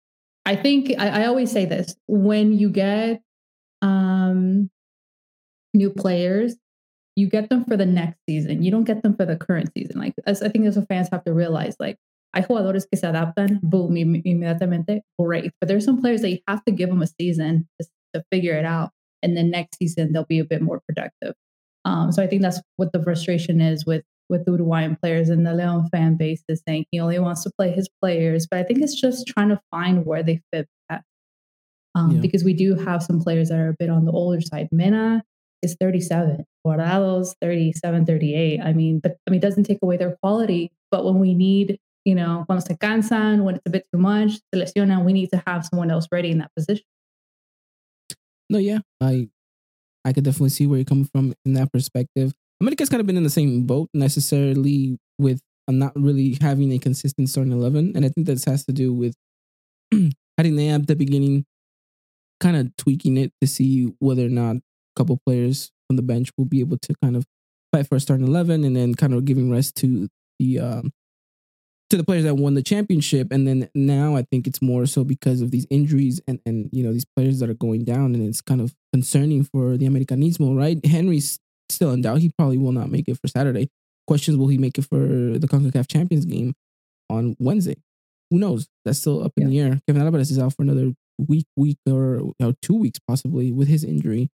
I 0.47 0.56
think 0.56 0.92
I, 0.99 1.23
I 1.23 1.26
always 1.26 1.50
say 1.50 1.64
this 1.64 1.97
when 2.06 2.52
you 2.52 2.70
get 2.70 3.23
um 3.82 4.70
new 5.73 5.90
players 5.90 6.56
you 7.16 7.28
get 7.28 7.50
them 7.50 7.64
for 7.64 7.76
the 7.76 7.87
next 7.87 8.18
season. 8.28 8.62
You 8.62 8.70
don't 8.70 8.85
get 8.85 9.02
them 9.02 9.14
for 9.14 9.26
the 9.26 9.37
current 9.37 9.70
season. 9.76 10.00
Like 10.00 10.14
as 10.26 10.42
I 10.42 10.49
think 10.49 10.66
as 10.66 10.78
fans 10.88 11.09
have 11.12 11.25
to 11.25 11.35
realize, 11.35 11.76
like 11.78 11.97
hay 12.35 12.42
jugadores 12.42 12.87
que 12.88 12.99
se 12.99 13.06
adaptan, 13.06 13.61
boom, 13.62 13.97
inmediatamente, 13.97 15.02
great. 15.18 15.52
But 15.61 15.68
there's 15.68 15.85
some 15.85 16.00
players 16.00 16.23
that 16.23 16.30
you 16.30 16.38
have 16.49 16.64
to 16.64 16.73
give 16.73 16.88
them 16.88 17.02
a 17.02 17.06
season 17.06 17.68
to, 17.80 17.88
to 18.14 18.25
figure 18.32 18.56
it 18.56 18.64
out, 18.64 18.90
and 19.23 19.37
then 19.37 19.50
next 19.50 19.78
season 19.78 20.12
they'll 20.12 20.25
be 20.25 20.38
a 20.38 20.44
bit 20.44 20.62
more 20.62 20.80
productive. 20.88 21.35
Um, 21.85 22.12
so 22.12 22.23
I 22.23 22.26
think 22.26 22.42
that's 22.42 22.61
what 22.76 22.92
the 22.92 23.02
frustration 23.02 23.61
is 23.61 23.87
with 23.87 24.04
with 24.31 24.45
the 24.45 24.53
Uruguayan 24.53 24.97
players 24.97 25.29
and 25.29 25.45
the 25.45 25.53
Leon 25.53 25.89
fan 25.89 26.15
base 26.17 26.43
is 26.49 26.63
saying 26.67 26.87
he 26.91 27.01
only 27.01 27.19
wants 27.19 27.43
to 27.43 27.51
play 27.59 27.73
his 27.73 27.89
players, 28.01 28.47
but 28.49 28.61
I 28.61 28.63
think 28.63 28.81
it's 28.81 28.99
just 28.99 29.27
trying 29.27 29.49
to 29.49 29.61
find 29.71 30.07
where 30.07 30.23
they 30.23 30.41
fit 30.53 30.69
at. 30.89 31.03
Um, 31.95 32.13
yeah. 32.13 32.21
Because 32.21 32.45
we 32.45 32.55
do 32.55 32.77
have 32.77 33.03
some 33.03 33.21
players 33.21 33.49
that 33.49 33.59
are 33.59 33.71
a 33.71 33.77
bit 33.79 33.91
on 33.91 34.05
the 34.05 34.13
older 34.13 34.41
side. 34.41 34.69
Mena 34.71 35.25
is 35.63 35.77
37. 35.79 36.45
Guardados 36.67 37.35
37, 37.41 38.07
38. 38.07 38.61
I 38.61 38.73
mean, 38.73 39.01
but 39.01 39.17
I 39.27 39.31
mean, 39.31 39.39
it 39.39 39.43
doesn't 39.43 39.65
take 39.65 39.79
away 39.83 39.97
their 39.97 40.17
quality. 40.23 40.71
But 40.91 41.05
when 41.05 41.19
we 41.19 41.35
need, 41.35 41.79
you 42.05 42.15
know, 42.15 42.45
cuando 42.47 42.65
se 42.65 42.77
cansan, 42.77 43.43
when 43.45 43.57
it's 43.57 43.67
a 43.67 43.71
bit 43.71 43.87
too 43.93 44.01
much, 44.01 44.39
se 44.55 44.73
we 44.77 45.13
need 45.13 45.31
to 45.31 45.43
have 45.47 45.67
someone 45.67 45.91
else 45.91 46.07
ready 46.13 46.31
in 46.31 46.39
that 46.39 46.51
position. 46.57 46.85
No, 48.49 48.59
yeah, 48.59 48.79
I, 49.01 49.29
I 50.05 50.13
could 50.13 50.25
definitely 50.25 50.49
see 50.51 50.67
where 50.67 50.79
you're 50.79 50.85
coming 50.85 51.05
from 51.05 51.35
in 51.45 51.55
that 51.55 51.73
perspective. 51.73 52.33
America's 52.61 52.88
kind 52.88 53.00
of 53.00 53.07
been 53.07 53.17
in 53.17 53.23
the 53.23 53.31
same 53.31 53.67
boat 53.67 53.88
necessarily 53.95 54.99
with 55.19 55.40
uh, 55.69 55.73
not 55.73 55.93
really 55.97 56.37
having 56.40 56.73
a 56.73 56.79
consistent 56.79 57.29
starting 57.29 57.52
eleven, 57.52 57.93
and 57.95 58.05
I 58.05 58.09
think 58.09 58.26
this 58.26 58.45
has 58.45 58.64
to 58.67 58.73
do 58.73 58.93
with 58.93 59.14
having 60.38 60.57
the 60.57 60.69
at 60.69 60.87
the 60.87 60.97
beginning, 60.97 61.45
kind 62.40 62.57
of 62.57 62.76
tweaking 62.76 63.17
it 63.17 63.33
to 63.40 63.47
see 63.47 63.93
whether 63.99 64.26
or 64.26 64.31
not 64.31 64.57
a 64.57 64.62
couple 64.97 65.19
players 65.26 65.71
on 65.90 65.97
the 65.97 66.02
bench 66.02 66.31
will 66.37 66.45
be 66.45 66.61
able 66.61 66.79
to 66.79 66.95
kind 67.02 67.17
of 67.17 67.25
fight 67.73 67.87
for 67.87 67.97
a 67.97 68.00
starting 68.00 68.26
eleven, 68.26 68.64
and 68.64 68.76
then 68.76 68.95
kind 68.95 69.14
of 69.14 69.25
giving 69.25 69.50
rest 69.50 69.76
to 69.76 70.09
the 70.38 70.59
um, 70.59 70.93
to 71.90 71.97
the 71.97 72.05
players 72.05 72.25
that 72.25 72.37
won 72.37 72.55
the 72.55 72.62
championship. 72.62 73.33
And 73.33 73.47
then 73.47 73.69
now 73.75 74.17
I 74.17 74.23
think 74.31 74.47
it's 74.47 74.62
more 74.62 74.87
so 74.87 75.05
because 75.05 75.40
of 75.40 75.50
these 75.50 75.67
injuries 75.71 76.21
and 76.26 76.40
and 76.47 76.69
you 76.73 76.83
know 76.83 76.93
these 76.93 77.07
players 77.17 77.40
that 77.40 77.50
are 77.50 77.55
going 77.55 77.85
down, 77.85 78.14
and 78.14 78.26
it's 78.26 78.40
kind 78.40 78.61
of 78.61 78.75
concerning 78.93 79.45
for 79.45 79.76
the 79.76 79.87
Americanismo, 79.87 80.57
right? 80.57 80.85
Henry's 80.85 81.38
still 81.75 81.93
in 81.93 82.03
doubt; 82.03 82.19
he 82.19 82.31
probably 82.37 82.59
will 82.59 82.73
not 82.73 82.91
make 82.91 83.09
it 83.09 83.19
for 83.21 83.29
Saturday. 83.29 83.69
questions 84.07 84.37
will 84.37 84.49
he 84.49 84.59
make 84.59 84.77
it 84.79 84.83
for 84.83 84.99
the 84.99 85.47
CONCACAF 85.47 85.87
Champions 85.89 86.25
game 86.25 86.55
on 87.09 87.37
Wednesday? 87.39 87.77
Who 88.31 88.39
knows? 88.39 88.69
That's 88.85 88.99
still 88.99 89.25
up 89.25 89.33
in 89.37 89.50
the 89.50 89.61
air. 89.61 89.81
Kevin 89.87 90.03
Alvarez 90.03 90.31
is 90.31 90.39
out 90.39 90.55
for 90.55 90.62
another 90.62 90.93
week, 91.19 91.47
week 91.57 91.79
or, 91.89 92.33
or 92.41 92.55
two 92.62 92.77
weeks 92.77 92.99
possibly 93.07 93.53
with 93.53 93.69
his 93.69 93.85
injury. 93.85 94.29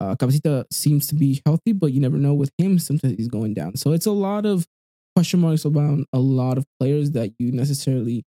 Uh, 0.00 0.14
Cabecita 0.14 0.64
seems 0.72 1.06
to 1.08 1.14
be 1.14 1.42
healthy, 1.44 1.72
but 1.72 1.92
you 1.92 2.00
never 2.00 2.16
know 2.16 2.32
with 2.32 2.50
him. 2.56 2.78
Sometimes 2.78 3.16
he's 3.16 3.28
going 3.28 3.54
down. 3.54 3.76
So 3.76 3.92
it's 3.92 4.06
a 4.06 4.12
lot 4.12 4.46
of 4.46 4.66
question 5.14 5.40
marks 5.40 5.64
about 5.64 5.98
a 6.12 6.18
lot 6.18 6.56
of 6.56 6.64
players 6.78 7.10
that 7.12 7.32
you 7.38 7.52
necessarily 7.52 8.24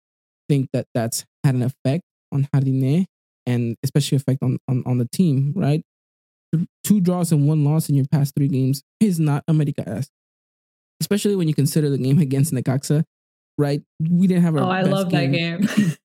think 0.49 0.69
that 0.73 0.87
that's 0.95 1.25
had 1.43 1.55
an 1.55 1.63
effect 1.63 2.05
on 2.31 2.47
Jardine 2.53 3.07
and 3.47 3.77
especially 3.83 4.17
effect 4.17 4.43
on, 4.43 4.59
on, 4.69 4.83
on 4.87 4.99
the 4.99 5.09
team, 5.13 5.53
right? 5.57 5.83
Two 6.85 7.01
draws 7.01 7.33
and 7.33 7.49
one 7.49 7.65
loss 7.65 7.89
in 7.89 7.95
your 7.95 8.07
past 8.11 8.35
three 8.37 8.49
games 8.49 8.83
is 9.01 9.19
not 9.19 9.45
America-esque. 9.49 10.11
Especially 11.01 11.37
when 11.37 11.49
you 11.49 11.55
consider 11.55 11.91
the 11.91 11.99
game 11.99 12.19
against 12.19 12.53
Necaxa, 12.53 13.05
right? 13.59 13.83
We 14.01 14.27
didn't 14.27 14.45
have 14.45 14.57
our 14.57 14.63
Oh, 14.63 14.71
I 14.71 14.83
love 14.83 15.11
that 15.11 15.27
game. 15.27 15.69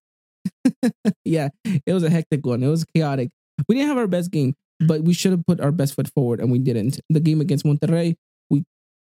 yeah, 1.25 1.49
it 1.63 1.93
was 1.93 2.03
a 2.03 2.09
hectic 2.09 2.45
one. 2.45 2.63
It 2.63 2.67
was 2.67 2.85
chaotic. 2.85 3.29
We 3.67 3.75
didn't 3.75 3.89
have 3.89 3.97
our 3.97 4.07
best 4.07 4.31
game, 4.31 4.55
but 4.79 5.03
we 5.03 5.13
should 5.13 5.31
have 5.31 5.45
put 5.45 5.59
our 5.59 5.71
best 5.71 5.95
foot 5.95 6.09
forward, 6.13 6.39
and 6.39 6.51
we 6.51 6.59
didn't. 6.59 6.99
The 7.09 7.19
game 7.19 7.41
against 7.41 7.65
Monterrey, 7.65 8.15
we 8.49 8.63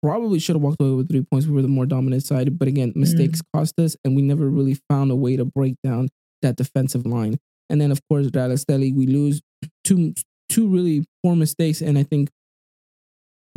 probably 0.01 0.39
should 0.39 0.55
have 0.55 0.63
walked 0.63 0.81
away 0.81 0.91
with 0.91 1.09
three 1.09 1.25
points. 1.29 1.47
We 1.47 1.53
were 1.53 1.61
the 1.61 1.67
more 1.67 1.85
dominant 1.85 2.23
side, 2.23 2.57
but 2.57 2.67
again, 2.67 2.91
mm. 2.91 2.97
mistakes 2.97 3.41
cost 3.53 3.79
us, 3.79 3.95
and 4.03 4.15
we 4.15 4.21
never 4.21 4.49
really 4.49 4.77
found 4.89 5.11
a 5.11 5.15
way 5.15 5.35
to 5.35 5.45
break 5.45 5.75
down 5.83 6.09
that 6.41 6.55
defensive 6.55 7.05
line. 7.05 7.37
And 7.69 7.81
then, 7.81 7.91
of 7.91 7.99
course, 8.09 8.29
Real 8.33 8.49
Esteli, 8.49 8.95
we 8.95 9.07
lose 9.07 9.41
two 9.83 10.13
two 10.49 10.67
really 10.67 11.05
poor 11.23 11.35
mistakes, 11.35 11.81
and 11.81 11.97
I 11.97 12.03
think 12.03 12.29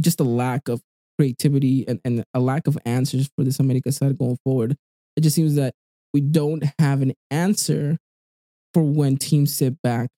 just 0.01 0.21
a 0.21 0.25
lack 0.25 0.69
of 0.69 0.81
creativity 1.19 1.87
and, 1.87 2.01
and 2.05 2.25
a 2.33 2.41
lack 2.41 2.67
of 2.67 2.79
answers 2.87 3.29
for 3.37 3.45
this 3.45 3.61
America 3.61 3.93
side 3.93 4.19
going 4.19 4.39
forward. 4.45 4.77
It 5.17 5.21
just 5.21 5.37
seems 5.37 5.55
that 5.57 5.75
we 6.15 6.21
don't 6.21 6.65
have 6.79 7.03
an 7.03 7.13
answer 7.31 7.99
for 8.73 8.83
when 8.83 9.17
teams 9.17 9.55
sit 9.55 9.81
back. 9.83 10.09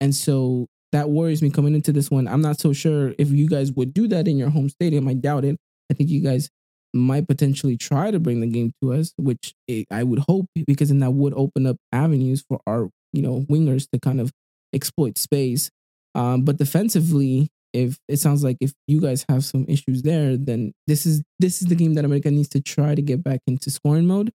And 0.00 0.14
so 0.14 0.66
that 0.92 1.10
worries 1.10 1.42
me 1.42 1.50
coming 1.50 1.74
into 1.74 1.92
this 1.92 2.10
one. 2.10 2.28
I'm 2.28 2.42
not 2.42 2.60
so 2.60 2.72
sure 2.72 3.14
if 3.18 3.30
you 3.30 3.48
guys 3.48 3.72
would 3.72 3.94
do 3.94 4.06
that 4.08 4.28
in 4.28 4.38
your 4.38 4.50
home 4.50 4.68
stadium. 4.68 5.08
I 5.08 5.14
doubt 5.14 5.44
it. 5.44 5.56
I 5.90 5.94
think 5.94 6.10
you 6.10 6.20
guys 6.20 6.50
might 6.94 7.26
potentially 7.28 7.76
try 7.76 8.10
to 8.10 8.18
bring 8.18 8.40
the 8.40 8.46
game 8.46 8.72
to 8.82 8.92
us, 8.92 9.12
which 9.16 9.54
I 9.90 10.02
would 10.02 10.20
hope 10.28 10.46
because 10.66 10.88
then 10.88 11.00
that 11.00 11.12
would 11.12 11.34
open 11.34 11.66
up 11.66 11.76
avenues 11.92 12.44
for 12.48 12.60
our, 12.66 12.90
you 13.12 13.22
know, 13.22 13.46
wingers 13.48 13.88
to 13.92 14.00
kind 14.00 14.20
of 14.20 14.30
exploit 14.72 15.18
space. 15.18 15.70
Um, 16.18 16.42
but 16.42 16.58
defensively, 16.58 17.48
if 17.72 17.96
it 18.08 18.18
sounds 18.18 18.42
like 18.42 18.56
if 18.60 18.72
you 18.88 19.00
guys 19.00 19.24
have 19.28 19.44
some 19.44 19.64
issues 19.68 20.02
there, 20.02 20.36
then 20.36 20.72
this 20.88 21.06
is 21.06 21.22
this 21.38 21.62
is 21.62 21.68
the 21.68 21.76
game 21.76 21.94
that 21.94 22.04
America 22.04 22.30
needs 22.30 22.48
to 22.50 22.60
try 22.60 22.94
to 22.94 23.02
get 23.02 23.22
back 23.22 23.40
into 23.46 23.70
scoring 23.70 24.06
mode. 24.06 24.32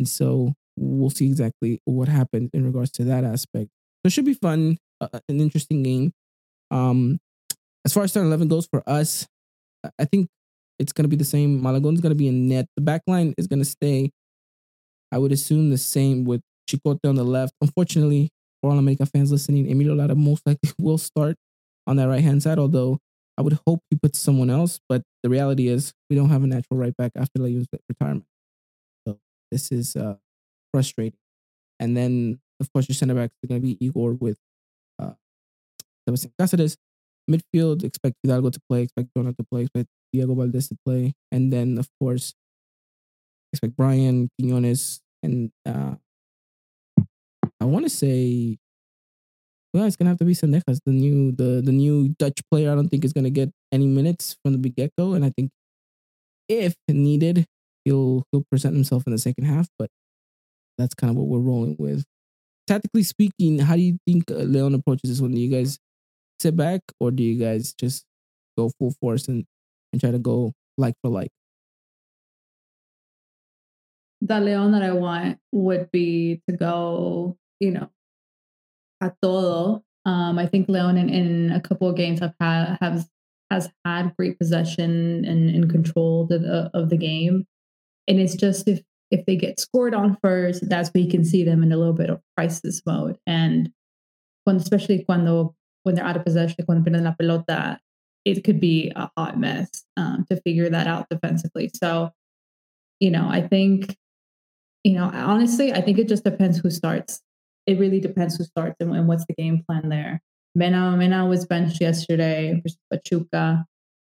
And 0.00 0.08
so 0.08 0.54
we'll 0.76 1.10
see 1.10 1.26
exactly 1.26 1.78
what 1.84 2.08
happens 2.08 2.50
in 2.52 2.64
regards 2.64 2.90
to 2.92 3.04
that 3.04 3.22
aspect. 3.22 3.68
So 4.02 4.06
it 4.06 4.12
should 4.12 4.24
be 4.24 4.34
fun, 4.34 4.78
uh, 5.00 5.20
an 5.28 5.40
interesting 5.40 5.82
game. 5.82 6.12
Um, 6.70 7.20
as 7.84 7.92
far 7.92 8.02
as 8.02 8.10
starting 8.10 8.30
eleven 8.30 8.48
goes 8.48 8.66
for 8.66 8.82
us, 8.88 9.28
I 9.98 10.06
think 10.06 10.28
it's 10.78 10.92
going 10.92 11.04
to 11.04 11.08
be 11.08 11.16
the 11.16 11.24
same. 11.24 11.62
Malagon's 11.62 12.00
going 12.00 12.10
to 12.10 12.16
be 12.16 12.28
in 12.28 12.48
net. 12.48 12.66
The 12.76 12.82
back 12.82 13.02
line 13.06 13.34
is 13.38 13.46
going 13.46 13.60
to 13.60 13.64
stay. 13.64 14.10
I 15.12 15.18
would 15.18 15.32
assume 15.32 15.70
the 15.70 15.78
same 15.78 16.24
with 16.24 16.40
Chicote 16.68 17.06
on 17.06 17.14
the 17.14 17.24
left. 17.24 17.54
Unfortunately, 17.60 18.30
for 18.30 18.39
all 18.62 18.78
America 18.78 19.06
fans 19.06 19.32
listening, 19.32 19.70
Emilio 19.70 19.94
Lara 19.94 20.14
most 20.14 20.46
likely 20.46 20.70
will 20.78 20.98
start 20.98 21.36
on 21.86 21.96
that 21.96 22.08
right 22.08 22.22
hand 22.22 22.42
side. 22.42 22.58
Although 22.58 22.98
I 23.38 23.42
would 23.42 23.58
hope 23.66 23.80
he 23.90 23.96
puts 23.96 24.18
someone 24.18 24.50
else, 24.50 24.80
but 24.88 25.02
the 25.22 25.30
reality 25.30 25.68
is 25.68 25.94
we 26.08 26.16
don't 26.16 26.28
have 26.28 26.42
a 26.42 26.46
natural 26.46 26.78
right 26.78 26.96
back 26.96 27.12
after 27.16 27.38
Layun's 27.38 27.66
retirement. 27.88 28.26
So 29.06 29.18
this 29.50 29.72
is 29.72 29.96
uh, 29.96 30.16
frustrating. 30.72 31.18
And 31.78 31.96
then 31.96 32.40
of 32.60 32.72
course 32.72 32.88
your 32.88 32.94
center 32.94 33.14
backs 33.14 33.34
are 33.42 33.48
going 33.48 33.60
to 33.62 33.66
be 33.66 33.84
Igor 33.84 34.12
with 34.12 34.38
uh, 34.98 35.12
Sebastian 36.06 36.32
Cáceres. 36.38 36.76
Midfield, 37.30 37.84
expect 37.84 38.16
Hidalgo 38.22 38.50
to 38.50 38.60
play, 38.68 38.82
expect 38.82 39.08
Jonah 39.16 39.32
to 39.32 39.44
play, 39.44 39.62
expect 39.62 39.88
Diego 40.12 40.34
Valdez 40.34 40.68
to 40.68 40.76
play, 40.84 41.14
and 41.30 41.52
then 41.52 41.78
of 41.78 41.88
course 42.00 42.34
expect 43.52 43.76
Brian 43.76 44.28
Quinones 44.38 45.00
and 45.22 45.50
uh, 45.66 45.94
I 47.60 47.66
want 47.66 47.84
to 47.84 47.90
say 47.90 48.58
well, 49.72 49.84
it's 49.84 49.94
gonna 49.94 50.10
have 50.10 50.18
to 50.18 50.24
be 50.24 50.34
Zendejas, 50.34 50.80
the 50.84 50.92
new 50.92 51.30
the 51.32 51.62
the 51.64 51.72
new 51.72 52.08
Dutch 52.18 52.40
player. 52.50 52.72
I 52.72 52.74
don't 52.74 52.88
think 52.88 53.04
is 53.04 53.12
gonna 53.12 53.30
get 53.30 53.50
any 53.70 53.86
minutes 53.86 54.36
from 54.42 54.60
the 54.60 54.68
get 54.68 54.92
go, 54.98 55.12
and 55.14 55.24
I 55.24 55.30
think 55.30 55.50
if 56.48 56.74
needed, 56.88 57.46
he'll 57.84 58.24
he'll 58.32 58.44
present 58.50 58.74
himself 58.74 59.04
in 59.06 59.12
the 59.12 59.18
second 59.18 59.44
half. 59.44 59.68
But 59.78 59.90
that's 60.76 60.94
kind 60.94 61.10
of 61.10 61.16
what 61.16 61.28
we're 61.28 61.38
rolling 61.38 61.76
with. 61.78 62.04
Tactically 62.66 63.04
speaking, 63.04 63.60
how 63.60 63.76
do 63.76 63.82
you 63.82 63.98
think 64.06 64.30
uh, 64.30 64.34
Leon 64.36 64.74
approaches 64.74 65.10
this 65.10 65.20
one? 65.20 65.32
Do 65.32 65.40
you 65.40 65.50
guys 65.50 65.78
sit 66.40 66.56
back, 66.56 66.80
or 66.98 67.12
do 67.12 67.22
you 67.22 67.38
guys 67.38 67.72
just 67.72 68.04
go 68.58 68.70
full 68.78 68.92
force 69.00 69.28
and 69.28 69.44
and 69.92 70.00
try 70.00 70.10
to 70.10 70.18
go 70.18 70.52
like 70.78 70.94
for 71.02 71.10
like? 71.10 71.30
the 74.22 74.40
Leon 74.40 74.72
that 74.72 74.82
I 74.82 74.92
want 74.92 75.38
would 75.52 75.90
be 75.90 76.42
to 76.48 76.56
go, 76.56 77.36
you 77.60 77.70
know, 77.70 77.88
a 79.00 79.12
todo. 79.22 79.84
Um, 80.06 80.38
I 80.38 80.46
think 80.46 80.68
Leon 80.68 80.96
in, 80.96 81.08
in 81.10 81.52
a 81.52 81.60
couple 81.60 81.88
of 81.88 81.96
games 81.96 82.20
have 82.20 82.34
had 82.40 82.78
has 82.80 83.08
has 83.50 83.68
had 83.84 84.14
great 84.16 84.38
possession 84.38 85.24
and, 85.24 85.50
and 85.50 85.70
control 85.70 86.22
of 86.22 86.28
the, 86.28 86.70
of 86.72 86.88
the 86.88 86.96
game, 86.96 87.46
and 88.08 88.18
it's 88.18 88.34
just 88.34 88.66
if 88.66 88.80
if 89.10 89.26
they 89.26 89.36
get 89.36 89.60
scored 89.60 89.94
on 89.94 90.16
first, 90.22 90.68
that's 90.68 90.90
where 90.90 91.02
you 91.02 91.10
can 91.10 91.24
see 91.24 91.44
them 91.44 91.62
in 91.62 91.72
a 91.72 91.76
little 91.76 91.92
bit 91.92 92.10
of 92.10 92.20
crisis 92.36 92.80
mode, 92.86 93.18
and 93.26 93.70
when 94.44 94.56
especially 94.56 95.04
cuando 95.04 95.54
when 95.82 95.94
they're 95.94 96.04
out 96.04 96.16
of 96.16 96.24
possession, 96.24 96.64
cuando 96.64 96.88
pierden 96.88 97.04
la 97.04 97.14
pelota, 97.20 97.78
it 98.24 98.42
could 98.44 98.60
be 98.60 98.92
a 98.96 99.10
hot 99.16 99.38
mess 99.38 99.84
um, 99.96 100.24
to 100.30 100.40
figure 100.42 100.68
that 100.68 100.86
out 100.86 101.06
defensively. 101.10 101.70
So, 101.74 102.10
you 103.00 103.10
know, 103.10 103.28
I 103.28 103.46
think 103.46 103.96
you 104.84 104.94
know, 104.94 105.10
honestly, 105.12 105.72
I 105.72 105.82
think 105.82 105.98
it 105.98 106.08
just 106.08 106.24
depends 106.24 106.58
who 106.58 106.70
starts. 106.70 107.20
It 107.66 107.78
really 107.78 108.00
depends 108.00 108.36
who 108.36 108.44
starts 108.44 108.76
and, 108.80 108.94
and 108.94 109.08
what's 109.08 109.24
the 109.26 109.34
game 109.34 109.62
plan 109.68 109.88
there. 109.88 110.20
Mena 110.54 110.96
Mena 110.96 111.26
was 111.26 111.46
benched 111.46 111.80
yesterday 111.80 112.60
versus 112.62 112.78
Pachuca, 112.92 113.64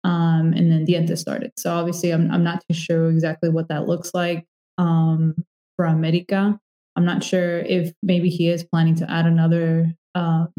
um, 0.03 0.53
and 0.53 0.71
then 0.71 0.85
Diente 0.85 1.17
started. 1.17 1.51
So 1.57 1.73
obviously, 1.73 2.11
I'm 2.11 2.31
I'm 2.31 2.43
not 2.43 2.63
too 2.67 2.73
sure 2.75 3.09
exactly 3.09 3.49
what 3.49 3.67
that 3.69 3.87
looks 3.87 4.13
like 4.13 4.45
um, 4.77 5.35
for 5.75 5.85
America. 5.85 6.57
I'm 6.95 7.05
not 7.05 7.23
sure 7.23 7.59
if 7.59 7.93
maybe 8.03 8.29
he 8.29 8.49
is 8.49 8.63
planning 8.63 8.95
to 8.95 9.09
add 9.09 9.25
another, 9.25 9.93
um, 10.15 10.53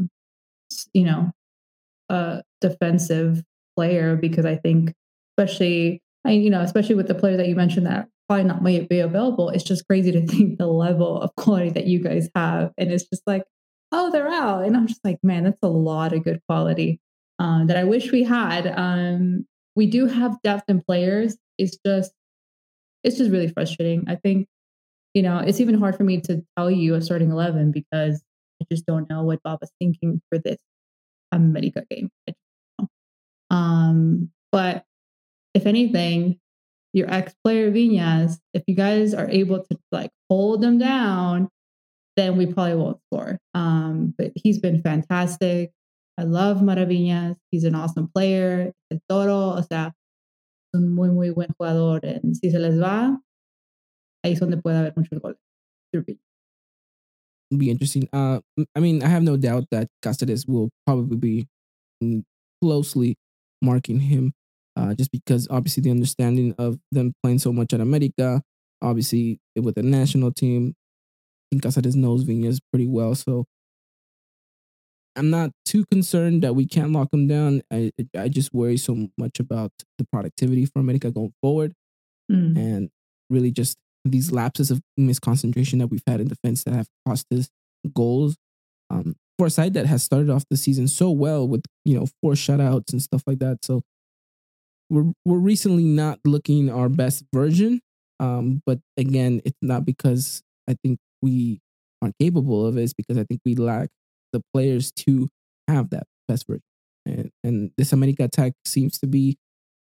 you 0.95 1.05
know, 1.05 1.31
uh, 2.11 2.43
defensive 2.61 3.43
player 3.77 4.17
because 4.17 4.45
I 4.47 4.57
think, 4.57 4.95
especially, 5.39 6.03
I 6.25 6.33
you 6.33 6.51
know, 6.51 6.61
especially 6.61 6.95
with 6.97 7.09
the 7.09 7.15
players 7.15 7.39
that 7.39 7.49
you 7.49 7.57
mentioned 7.57 7.87
that 7.87 8.09
probably 8.29 8.45
not 8.45 8.63
might 8.63 8.89
be 8.89 9.01
available. 9.01 9.49
It's 9.51 9.65
just 9.65 9.87
crazy 9.87 10.13
to 10.13 10.27
think 10.27 10.59
the 10.59 10.67
level 10.67 11.21
of 11.21 11.35
quality 11.37 11.71
that 11.71 11.87
you 11.87 12.01
guys 12.01 12.29
have. 12.35 12.73
And 12.79 12.93
it's 12.93 13.05
just 13.05 13.23
like, 13.27 13.45
oh, 13.93 14.11
they're 14.11 14.29
out. 14.29 14.65
And 14.65 14.77
I'm 14.77 14.87
just 14.87 15.05
like, 15.05 15.19
man, 15.23 15.45
that's 15.45 15.59
a 15.63 15.69
lot 15.69 16.13
of 16.13 16.25
good 16.25 16.41
quality 16.49 17.01
um, 17.39 17.67
that 17.67 17.77
I 17.77 17.85
wish 17.85 18.11
we 18.11 18.25
had. 18.25 18.67
Um, 18.67 19.47
we 19.77 19.87
do 19.87 20.07
have 20.07 20.41
depth 20.43 20.65
in 20.69 20.81
players. 20.83 21.37
It's 21.59 21.77
just, 21.85 22.13
it's 23.05 23.19
just 23.19 23.31
really 23.31 23.49
frustrating. 23.49 24.05
I 24.09 24.17
think, 24.17 24.47
you 25.15 25.23
know, 25.23 25.39
it's 25.39 25.61
even 25.61 25.79
hard 25.79 25.97
for 25.97 26.05
me 26.05 26.21
to 26.23 26.43
tell 26.57 26.71
you 26.71 26.95
a 26.95 27.03
starting 27.03 27.31
11 27.31 27.73
because 27.73 28.23
I 28.61 28.67
just 28.73 28.87
don't 28.87 29.09
know 29.11 29.23
what 29.23 29.43
Bob 29.43 29.59
was 29.61 29.71
thinking 29.79 30.23
for 30.31 30.39
this 30.39 30.57
America 31.33 31.85
game. 31.91 32.11
Um, 33.51 34.31
but 34.51 34.85
if 35.55 35.67
anything, 35.67 36.39
your 36.93 37.13
ex 37.13 37.35
player 37.45 37.71
Viñas, 37.71 38.39
if 38.55 38.63
you 38.67 38.75
guys 38.75 39.15
are 39.15 39.29
able 39.31 39.65
to 39.65 39.79
like 39.91 40.11
hold 40.29 40.61
them 40.61 40.79
down, 40.79 41.49
then 42.17 42.37
we 42.37 42.47
probably 42.47 42.75
won't 42.75 42.99
score. 43.07 43.39
Um, 43.55 44.15
but 44.19 44.33
he's 44.35 44.59
been 44.59 44.83
fantastic. 44.83 45.73
I 46.19 46.25
love 46.25 46.59
Maraviñas. 46.59 47.37
He's 47.51 47.65
an 47.65 47.75
awesome 47.75 48.09
player. 48.15 48.73
El 48.91 49.01
toro, 49.09 49.57
o 49.57 49.63
sea, 49.63 49.93
un 50.75 50.95
muy, 50.95 51.09
muy 51.09 51.31
buen 51.31 51.49
jugador. 51.59 52.01
And 52.05 52.37
si 52.37 52.51
se 52.51 52.59
les 52.59 52.79
va, 52.79 53.17
ahí 54.25 54.33
es 54.33 54.41
donde 54.41 54.59
puede 54.59 54.79
haber 54.79 54.93
muchos 54.97 55.19
goles. 55.21 55.39
Be 57.55 57.71
interesting. 57.71 58.09
Uh, 58.13 58.41
I 58.75 58.81
mean, 58.81 59.03
I 59.03 59.09
have 59.09 59.23
no 59.23 59.37
doubt 59.37 59.65
that 59.71 59.89
Cáceres 60.03 60.49
will 60.49 60.71
probably 60.87 61.17
be 61.17 61.47
mm, 62.03 62.25
closely 62.63 63.17
marking 63.61 64.01
him 64.01 64.33
uh, 64.77 64.95
just 64.95 65.11
because 65.13 65.49
obviously 65.51 65.83
the 65.83 65.91
understanding 65.91 66.55
of 66.59 66.79
them 66.93 67.13
playing 67.23 67.39
so 67.41 67.53
much 67.53 67.73
at 67.73 67.81
America, 67.81 68.43
obviously 68.83 69.39
with 69.57 69.75
the 69.75 69.83
national 69.83 70.33
team, 70.33 70.75
I 71.53 71.57
think 71.57 71.63
Cáceres 71.65 71.97
knows 71.97 72.25
Viñas 72.25 72.59
pretty 72.73 72.87
well. 72.87 73.15
So 73.15 73.45
I'm 75.15 75.29
not 75.31 75.51
too 75.67 75.85
concerned 75.91 76.43
that 76.43 76.55
we 76.55 76.67
can't 76.67 76.93
lock 76.93 77.11
them 77.11 77.27
down. 77.27 77.63
I 77.71 77.93
I 78.17 78.29
just 78.29 78.55
worry 78.55 78.79
so 78.79 79.09
much 79.19 79.39
about 79.41 79.71
the 79.99 80.07
productivity 80.11 80.65
for 80.65 80.81
America 80.81 81.11
going 81.11 81.35
forward, 81.43 81.75
Mm. 82.31 82.57
and 82.57 82.91
really 83.31 83.51
just 83.51 83.77
these 84.05 84.33
lapses 84.33 84.71
of 84.71 84.81
misconcentration 84.99 85.79
that 85.81 85.89
we've 85.89 86.03
had 86.07 86.21
in 86.21 86.29
defense 86.29 86.65
that 86.65 86.75
have 86.75 86.89
cost 87.07 87.27
us 87.33 87.49
goals. 87.95 88.37
Um, 88.91 89.17
for 89.39 89.47
a 89.47 89.51
side 89.51 89.75
that 89.75 89.87
has 89.87 90.03
started 90.05 90.31
off 90.31 90.45
the 90.51 90.57
season 90.57 90.89
so 90.89 91.11
well 91.11 91.47
with 91.49 91.63
you 91.85 91.99
know 91.99 92.07
four 92.23 92.33
shutouts 92.35 92.93
and 92.93 93.03
stuff 93.03 93.23
like 93.27 93.39
that, 93.41 93.65
so 93.65 93.83
we're 94.93 95.13
we're 95.25 95.39
recently 95.39 95.85
not 95.85 96.21
looking 96.25 96.71
our 96.71 96.89
best 96.89 97.25
version. 97.35 97.81
Um, 98.21 98.63
but 98.67 98.79
again, 98.97 99.41
it's 99.45 99.59
not 99.63 99.85
because 99.87 100.43
I 100.69 100.77
think 100.85 100.99
we 101.23 101.61
aren't 102.03 102.17
capable 102.21 102.67
of 102.67 102.77
it. 102.77 102.83
It's 102.83 102.93
because 102.93 103.19
I 103.19 103.25
think 103.25 103.41
we 103.45 103.57
lack 103.57 103.89
the 104.33 104.43
players 104.55 104.93
to 104.93 105.29
have 105.69 105.91
that 105.91 106.05
best 106.29 106.47
version. 106.47 106.63
And 107.07 107.31
and 107.43 107.71
this 107.79 107.93
America 107.93 108.25
attack 108.25 108.53
seems 108.67 108.99
to 109.01 109.07
be 109.07 109.37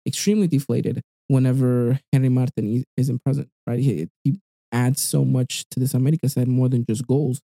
extremely 0.07 0.47
deflated 0.47 1.01
whenever 1.27 1.99
Henry 2.13 2.29
Martin 2.29 2.67
is- 2.77 2.85
isn't 2.97 3.23
present. 3.23 3.49
Right, 3.67 3.79
he, 3.79 4.09
he 4.23 4.39
adds 4.71 5.01
so 5.01 5.23
much 5.25 5.65
to 5.71 5.79
this 5.79 5.93
America 5.93 6.29
side 6.29 6.47
more 6.47 6.69
than 6.69 6.85
just 6.89 7.07
goals. 7.07 7.41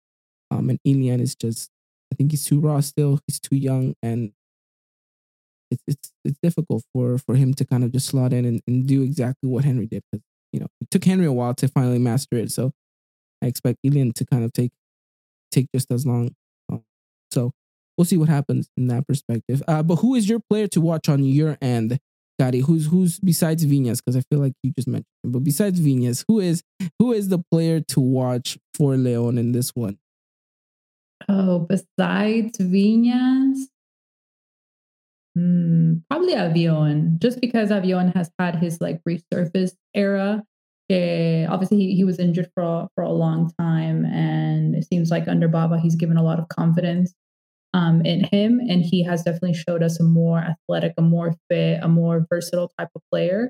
Um, 0.51 0.69
and 0.69 0.79
Ilian 0.85 1.21
is 1.21 1.35
just, 1.35 1.69
I 2.11 2.15
think 2.15 2.31
he's 2.31 2.45
too 2.45 2.59
raw 2.59 2.79
still. 2.81 3.19
He's 3.27 3.39
too 3.39 3.55
young, 3.55 3.95
and 4.03 4.31
it's 5.71 5.83
it's 5.87 6.11
it's 6.23 6.39
difficult 6.41 6.83
for 6.93 7.17
for 7.17 7.35
him 7.35 7.53
to 7.55 7.65
kind 7.65 7.83
of 7.83 7.91
just 7.91 8.07
slot 8.07 8.33
in 8.33 8.45
and, 8.45 8.61
and 8.67 8.87
do 8.87 9.01
exactly 9.01 9.49
what 9.49 9.65
Henry 9.65 9.85
did. 9.85 10.03
Because 10.11 10.23
you 10.51 10.59
know 10.59 10.67
it 10.81 10.89
took 10.91 11.03
Henry 11.03 11.25
a 11.25 11.31
while 11.31 11.53
to 11.55 11.67
finally 11.67 11.99
master 11.99 12.37
it. 12.37 12.51
So 12.51 12.71
I 13.41 13.47
expect 13.47 13.79
Ilian 13.83 14.13
to 14.13 14.25
kind 14.25 14.43
of 14.43 14.53
take 14.53 14.71
take 15.51 15.67
just 15.73 15.91
as 15.91 16.05
long. 16.05 16.35
Um, 16.71 16.83
so 17.31 17.51
we'll 17.97 18.05
see 18.05 18.17
what 18.17 18.29
happens 18.29 18.69
in 18.77 18.87
that 18.87 19.07
perspective. 19.07 19.63
Uh, 19.67 19.83
but 19.83 19.97
who 19.97 20.15
is 20.15 20.29
your 20.29 20.39
player 20.49 20.67
to 20.67 20.81
watch 20.81 21.09
on 21.09 21.23
your 21.23 21.57
end, 21.61 21.99
Kari? 22.39 22.59
Who's 22.59 22.87
who's 22.87 23.19
besides 23.19 23.65
Viñas? 23.65 24.01
Because 24.03 24.15
I 24.15 24.21
feel 24.29 24.39
like 24.39 24.53
you 24.63 24.71
just 24.71 24.87
mentioned, 24.87 25.05
him. 25.23 25.31
but 25.31 25.43
besides 25.43 25.79
Viñas, 25.79 26.25
who 26.27 26.39
is 26.39 26.63
who 26.99 27.13
is 27.13 27.29
the 27.29 27.39
player 27.51 27.79
to 27.79 27.99
watch 27.99 28.57
for 28.73 28.95
Leon 28.95 29.37
in 29.37 29.51
this 29.51 29.71
one? 29.75 29.97
Oh, 31.29 31.59
besides 31.59 32.57
Viñas, 32.57 33.57
hmm, 35.35 35.95
probably 36.09 36.33
Avion, 36.33 37.19
just 37.19 37.41
because 37.41 37.69
Avion 37.69 38.15
has 38.15 38.31
had 38.39 38.55
his 38.55 38.79
like 38.81 39.01
resurface 39.07 39.73
era. 39.93 40.43
Eh, 40.89 41.45
obviously, 41.47 41.77
he, 41.77 41.95
he 41.95 42.03
was 42.03 42.19
injured 42.19 42.49
for 42.55 42.87
for 42.95 43.03
a 43.03 43.11
long 43.11 43.51
time, 43.59 44.05
and 44.05 44.75
it 44.75 44.85
seems 44.87 45.11
like 45.11 45.27
under 45.27 45.49
Bava, 45.49 45.79
he's 45.79 45.95
given 45.95 46.17
a 46.17 46.23
lot 46.23 46.39
of 46.39 46.47
confidence 46.49 47.13
um, 47.73 48.05
in 48.05 48.23
him, 48.31 48.59
and 48.59 48.83
he 48.83 49.03
has 49.03 49.23
definitely 49.23 49.53
showed 49.53 49.83
us 49.83 49.99
a 49.99 50.03
more 50.03 50.39
athletic, 50.39 50.93
a 50.97 51.01
more 51.01 51.33
fit, 51.49 51.79
a 51.83 51.87
more 51.87 52.25
versatile 52.29 52.71
type 52.79 52.89
of 52.95 53.01
player 53.11 53.49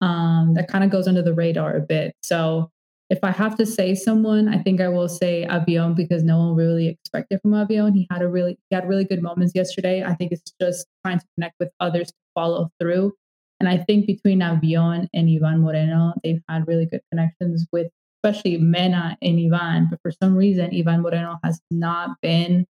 um, 0.00 0.54
that 0.54 0.68
kind 0.68 0.84
of 0.84 0.90
goes 0.90 1.06
under 1.08 1.22
the 1.22 1.34
radar 1.34 1.76
a 1.76 1.80
bit. 1.80 2.14
So 2.22 2.70
if 3.08 3.20
I 3.22 3.30
have 3.30 3.56
to 3.56 3.66
say 3.66 3.94
someone, 3.94 4.48
I 4.48 4.58
think 4.58 4.80
I 4.80 4.88
will 4.88 5.08
say 5.08 5.46
Avion 5.48 5.94
because 5.94 6.24
no 6.24 6.38
one 6.38 6.56
really 6.56 6.88
expected 6.88 7.40
from 7.40 7.52
Avion. 7.52 7.94
He 7.94 8.06
had 8.10 8.22
a 8.22 8.28
really 8.28 8.58
he 8.68 8.74
had 8.74 8.88
really 8.88 9.04
good 9.04 9.22
moments 9.22 9.52
yesterday. 9.54 10.02
I 10.02 10.14
think 10.14 10.32
it's 10.32 10.52
just 10.60 10.86
trying 11.04 11.20
to 11.20 11.26
connect 11.36 11.54
with 11.60 11.70
others 11.78 12.08
to 12.08 12.14
follow 12.34 12.70
through. 12.80 13.12
And 13.60 13.68
I 13.68 13.78
think 13.78 14.06
between 14.06 14.40
Avion 14.40 15.08
and 15.14 15.30
Ivan 15.30 15.60
Moreno, 15.60 16.14
they've 16.22 16.42
had 16.48 16.66
really 16.66 16.86
good 16.86 17.00
connections 17.10 17.66
with 17.72 17.88
especially 18.24 18.58
Mena 18.58 19.16
and 19.22 19.54
Ivan. 19.54 19.88
But 19.88 20.00
for 20.02 20.10
some 20.10 20.34
reason, 20.34 20.74
Ivan 20.74 21.02
Moreno 21.02 21.38
has 21.44 21.60
not 21.70 22.20
been 22.20 22.66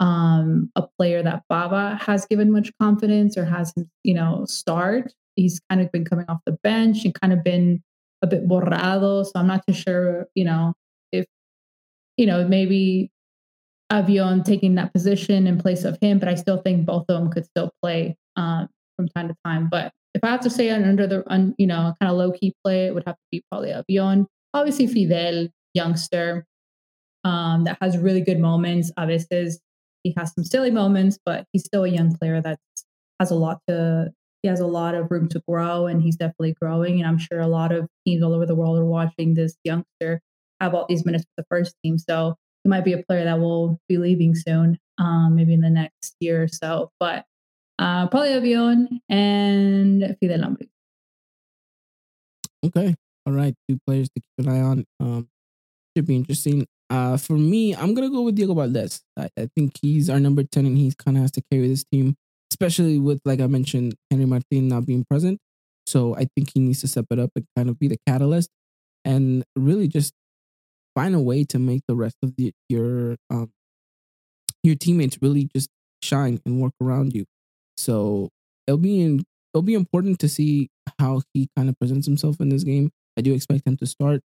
um, 0.00 0.70
a 0.76 0.86
player 0.98 1.22
that 1.22 1.42
Bava 1.50 2.00
has 2.02 2.26
given 2.26 2.52
much 2.52 2.70
confidence 2.80 3.36
or 3.36 3.44
has 3.44 3.72
you 4.04 4.14
know, 4.14 4.44
start. 4.46 5.12
He's 5.34 5.60
kind 5.70 5.80
of 5.80 5.90
been 5.92 6.04
coming 6.04 6.26
off 6.28 6.40
the 6.46 6.58
bench 6.62 7.04
and 7.04 7.18
kind 7.18 7.32
of 7.32 7.42
been 7.42 7.82
a 8.22 8.26
bit 8.26 8.48
borrado. 8.48 9.24
So 9.24 9.32
I'm 9.36 9.46
not 9.46 9.62
too 9.66 9.74
sure, 9.74 10.26
you 10.34 10.44
know, 10.44 10.74
if, 11.12 11.26
you 12.16 12.26
know, 12.26 12.46
maybe 12.46 13.10
Avion 13.90 14.44
taking 14.44 14.74
that 14.74 14.92
position 14.92 15.46
in 15.46 15.58
place 15.58 15.84
of 15.84 15.98
him, 16.00 16.18
but 16.18 16.28
I 16.28 16.34
still 16.34 16.58
think 16.58 16.84
both 16.84 17.06
of 17.08 17.18
them 17.18 17.30
could 17.30 17.46
still 17.46 17.70
play 17.82 18.16
um, 18.36 18.68
from 18.96 19.08
time 19.08 19.28
to 19.28 19.34
time. 19.44 19.68
But 19.70 19.92
if 20.14 20.24
I 20.24 20.28
have 20.28 20.40
to 20.40 20.50
say 20.50 20.70
under 20.70 21.06
the, 21.06 21.24
un, 21.32 21.54
you 21.58 21.66
know, 21.66 21.94
kind 22.00 22.10
of 22.10 22.18
low 22.18 22.32
key 22.32 22.54
play, 22.64 22.86
it 22.86 22.94
would 22.94 23.04
have 23.06 23.16
to 23.16 23.26
be 23.30 23.42
probably 23.50 23.70
Avion. 23.70 24.26
Obviously, 24.52 24.86
Fidel, 24.86 25.48
youngster, 25.74 26.44
um, 27.24 27.64
that 27.64 27.78
has 27.80 27.96
really 27.98 28.20
good 28.20 28.40
moments. 28.40 28.90
Veces 28.98 29.60
he 30.02 30.14
has 30.16 30.32
some 30.34 30.44
silly 30.44 30.70
moments, 30.70 31.18
but 31.24 31.44
he's 31.52 31.64
still 31.64 31.84
a 31.84 31.88
young 31.88 32.16
player 32.16 32.40
that 32.40 32.58
has 33.20 33.30
a 33.30 33.34
lot 33.34 33.60
to 33.68 34.12
he 34.42 34.48
has 34.48 34.60
a 34.60 34.66
lot 34.66 34.94
of 34.94 35.10
room 35.10 35.28
to 35.28 35.42
grow 35.48 35.86
and 35.86 36.02
he's 36.02 36.16
definitely 36.16 36.54
growing. 36.60 37.00
And 37.00 37.08
I'm 37.08 37.18
sure 37.18 37.40
a 37.40 37.48
lot 37.48 37.72
of 37.72 37.88
teams 38.06 38.22
all 38.22 38.34
over 38.34 38.46
the 38.46 38.54
world 38.54 38.78
are 38.78 38.84
watching 38.84 39.34
this 39.34 39.56
youngster 39.64 40.20
have 40.60 40.74
all 40.74 40.86
these 40.88 41.04
minutes 41.04 41.24
with 41.24 41.44
the 41.44 41.56
first 41.56 41.74
team. 41.84 41.98
So 41.98 42.36
he 42.64 42.68
might 42.68 42.84
be 42.84 42.92
a 42.92 43.02
player 43.02 43.24
that 43.24 43.40
will 43.40 43.80
be 43.88 43.98
leaving 43.98 44.34
soon, 44.34 44.78
um, 44.98 45.34
maybe 45.36 45.54
in 45.54 45.60
the 45.60 45.70
next 45.70 46.16
year 46.20 46.44
or 46.44 46.48
so. 46.48 46.90
But 47.00 47.24
uh, 47.78 48.08
probably 48.08 48.30
Avion 48.30 49.00
and 49.08 50.16
Fidel. 50.20 50.56
Okay. 52.64 52.94
All 53.26 53.32
right. 53.32 53.54
Two 53.68 53.78
players 53.86 54.08
to 54.08 54.20
keep 54.20 54.46
an 54.46 54.52
eye 54.52 54.60
on. 54.60 54.84
Um, 55.00 55.28
should 55.96 56.06
be 56.06 56.16
interesting. 56.16 56.66
Uh, 56.90 57.16
for 57.16 57.34
me, 57.34 57.74
I'm 57.74 57.94
gonna 57.94 58.10
go 58.10 58.22
with 58.22 58.34
Diego 58.34 58.54
Valdez. 58.54 59.02
I, 59.16 59.28
I 59.38 59.48
think 59.54 59.72
he's 59.82 60.08
our 60.08 60.18
number 60.18 60.42
ten, 60.42 60.64
and 60.64 60.78
he 60.78 60.92
kind 60.96 61.16
of 61.16 61.22
has 61.22 61.30
to 61.32 61.42
carry 61.50 61.68
this 61.68 61.84
team, 61.92 62.16
especially 62.50 62.98
with 62.98 63.20
like 63.24 63.40
I 63.40 63.46
mentioned, 63.46 63.94
Henry 64.10 64.26
Martin 64.26 64.68
not 64.68 64.86
being 64.86 65.04
present. 65.08 65.38
So 65.86 66.14
I 66.14 66.26
think 66.36 66.52
he 66.52 66.60
needs 66.60 66.80
to 66.82 66.88
step 66.88 67.06
it 67.10 67.18
up 67.18 67.30
and 67.34 67.46
kind 67.56 67.68
of 67.68 67.78
be 67.78 67.88
the 67.88 67.98
catalyst, 68.06 68.50
and 69.04 69.44
really 69.56 69.88
just 69.88 70.12
find 70.94 71.14
a 71.14 71.20
way 71.20 71.44
to 71.44 71.58
make 71.58 71.82
the 71.88 71.94
rest 71.96 72.16
of 72.22 72.34
the, 72.36 72.52
your 72.68 73.16
um 73.30 73.50
your 74.62 74.74
teammates 74.74 75.18
really 75.22 75.48
just 75.54 75.70
shine 76.02 76.40
and 76.44 76.60
work 76.60 76.72
around 76.82 77.14
you. 77.14 77.24
So 77.76 78.28
it'll 78.66 78.78
be 78.78 79.00
in, 79.00 79.24
it'll 79.54 79.62
be 79.62 79.74
important 79.74 80.18
to 80.20 80.28
see 80.28 80.68
how 80.98 81.22
he 81.32 81.48
kind 81.56 81.68
of 81.68 81.78
presents 81.78 82.06
himself 82.06 82.40
in 82.40 82.48
this 82.48 82.64
game. 82.64 82.90
I 83.16 83.22
do 83.22 83.32
expect 83.32 83.66
him 83.66 83.76
to 83.78 83.86
start 83.86 84.20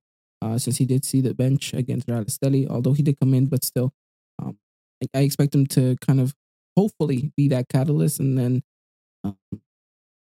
uh, 0.43 0.59
since 0.59 0.79
he 0.79 0.87
did 0.87 1.05
see 1.05 1.21
the 1.21 1.35
bench 1.35 1.75
against 1.75 2.09
Real 2.09 2.25
Esteli, 2.25 2.69
although 2.69 2.93
he 2.93 3.03
did 3.03 3.19
come 3.19 3.35
in, 3.35 3.47
but 3.47 3.65
still, 3.65 3.93
um, 4.41 4.57
I, 5.03 5.19
I 5.19 5.23
expect 5.23 5.55
him 5.55 5.67
to 5.67 5.97
kind 6.01 6.21
of 6.21 6.35
hopefully 6.81 7.33
be 7.37 7.49
that 7.49 7.69
catalyst. 7.69 8.21
And 8.21 8.39
then 8.39 8.63
um, 9.23 9.37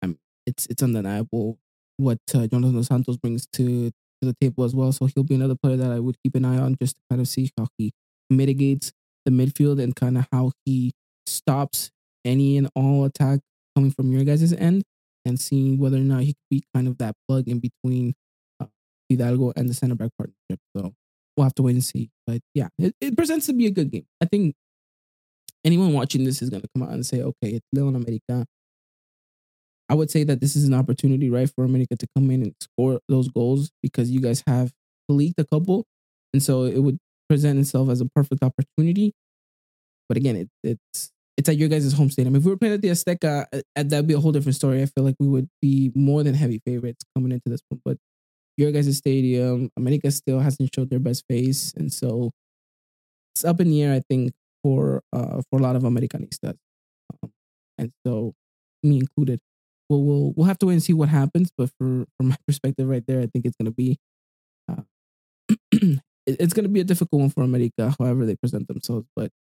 I'm, 0.03 0.19
it's 0.47 0.67
it's 0.67 0.83
undeniable 0.83 1.59
what 1.97 2.19
uh, 2.35 2.47
Jonathan 2.47 2.77
Dos 2.77 2.89
Santos 2.89 3.17
brings 3.17 3.47
to, 3.55 3.91
to 3.91 4.23
the 4.23 4.35
table 4.41 4.65
as 4.65 4.75
well. 4.75 4.93
So 4.93 5.07
he'll 5.07 5.25
be 5.25 5.35
another 5.35 5.55
player 5.55 5.77
that 5.77 5.91
I 5.91 6.01
would 6.01 6.17
keep 6.23 6.35
an 6.35 6.45
eye 6.45 6.59
on 6.59 6.77
just 6.81 6.97
to 6.97 7.03
kind 7.11 7.21
of 7.21 7.29
see 7.29 7.51
how 7.57 7.67
he 7.79 7.93
mitigates 8.29 8.93
the 9.25 9.31
midfield 9.31 9.83
and 9.83 9.95
kind 9.95 10.17
of 10.19 10.27
how 10.33 10.53
he 10.65 10.93
stops 11.27 11.91
any 12.25 12.57
and 12.57 12.69
all 12.75 13.05
attack 13.05 13.41
coming 13.75 13.91
from 13.91 14.13
your 14.13 14.25
guys' 14.25 14.53
end 14.53 14.83
and 15.25 15.39
seeing 15.39 15.79
whether 15.79 15.99
or 15.99 16.01
not 16.01 16.23
he 16.23 16.33
could 16.33 16.51
be 16.51 16.63
kind 16.75 16.89
of 16.89 16.99
that 16.99 17.15
plug 17.29 17.49
in 17.49 17.61
between 17.61 18.15
uh, 18.61 18.67
Hidalgo 19.09 19.53
and 19.57 19.69
the 19.69 19.75
center 19.75 19.95
back 19.95 20.11
partnership. 20.17 20.61
So 20.77 20.95
we'll 21.37 21.45
have 21.45 21.55
to 21.57 21.63
wait 21.63 21.73
and 21.75 21.85
see. 21.85 22.11
But 22.27 22.41
yeah, 22.55 22.69
it, 22.79 22.95
it 23.01 23.17
presents 23.17 23.47
to 23.47 23.53
be 23.53 23.67
a 23.67 23.71
good 23.71 23.91
game. 23.91 24.07
I 24.23 24.27
think 24.27 24.55
anyone 25.65 25.93
watching 25.93 26.25
this 26.25 26.43
is 26.43 26.51
going 26.51 26.63
to 26.63 26.69
come 26.75 26.83
out 26.83 26.93
and 26.93 27.05
say, 27.05 27.23
okay, 27.23 27.51
it's 27.51 27.67
Leon 27.73 27.97
America. 27.97 28.47
I 29.89 29.95
would 29.95 30.11
say 30.11 30.23
that 30.25 30.41
this 30.41 30.55
is 30.55 30.65
an 30.65 30.75
opportunity, 30.75 31.31
right, 31.31 31.51
for 31.51 31.65
America 31.65 31.97
to 31.97 32.07
come 32.17 32.31
in 32.31 32.43
and 32.43 32.55
score 32.61 33.01
those 33.09 33.29
goals 33.29 33.71
because 33.83 34.11
you 34.11 34.21
guys 34.21 34.43
have 34.47 34.73
leaked 35.09 35.41
a 35.41 35.45
couple. 35.45 35.85
And 36.33 36.43
so 36.43 36.65
it 36.65 36.79
would 36.79 36.99
present 37.29 37.59
itself 37.59 37.89
as 37.91 38.01
a 38.01 38.07
perfect 38.15 38.43
opportunity. 38.43 39.13
But 40.09 40.17
again, 40.17 40.37
it, 40.37 40.49
it's 40.63 41.11
it's 41.37 41.49
at 41.49 41.57
your 41.57 41.69
guys' 41.69 41.93
home 41.93 42.11
stadium. 42.11 42.37
If 42.37 42.45
we 42.45 42.51
were 42.51 42.57
playing 42.57 42.75
at 42.75 42.83
the 42.83 42.89
Azteca, 42.89 43.47
uh, 43.53 43.61
that'd 43.75 44.07
be 44.07 44.15
a 44.15 44.21
whole 44.21 44.33
different 44.33 44.57
story. 44.57 44.83
I 44.83 44.87
feel 44.87 45.05
like 45.05 45.17
we 45.19 45.27
would 45.27 45.49
be 45.63 45.91
more 45.95 46.23
than 46.23 46.35
heavy 46.35 46.61
favorites 46.67 47.05
coming 47.17 47.33
into 47.33 47.49
this 47.49 47.63
one. 47.69 47.81
But 47.85 47.97
your 48.57 48.73
guys' 48.73 48.97
stadium, 48.97 49.71
America 49.77 50.11
still 50.11 50.41
hasn't 50.41 50.71
showed 50.75 50.91
their 50.91 50.99
best 51.01 51.25
face, 51.29 51.73
and 51.77 51.93
so 51.93 52.31
it's 53.35 53.45
up 53.45 53.61
in 53.61 53.71
the 53.71 53.83
air. 53.83 53.95
I 53.95 54.03
think 54.09 54.33
for 54.63 55.03
uh 55.13 55.43
for 55.51 55.59
a 55.59 55.63
lot 55.63 55.77
of 55.77 55.83
Americanistas, 55.83 56.57
um, 57.23 57.33
and 57.79 57.93
so 58.07 58.35
me 58.83 58.99
included. 58.99 59.41
We'll 59.89 60.03
we'll 60.03 60.33
we'll 60.37 60.47
have 60.47 60.59
to 60.59 60.67
wait 60.67 60.75
and 60.75 60.83
see 60.83 60.93
what 60.93 61.09
happens. 61.09 61.51
But 61.57 61.71
for 61.79 62.07
from 62.17 62.29
my 62.29 62.37
perspective, 62.47 62.89
right 62.89 63.05
there, 63.07 63.21
I 63.21 63.27
think 63.27 63.45
it's 63.45 63.57
gonna 63.57 63.73
be. 63.73 63.99
Uh, 64.71 64.83
it's 66.27 66.53
going 66.53 66.65
to 66.65 66.71
be 66.71 66.81
a 66.81 66.85
difficult 66.85 67.21
one 67.21 67.31
for 67.31 67.43
America, 67.43 67.95
however 67.99 68.25
they 68.27 68.37
present 68.37 68.69
themselves. 68.69 69.07
But 69.17 69.31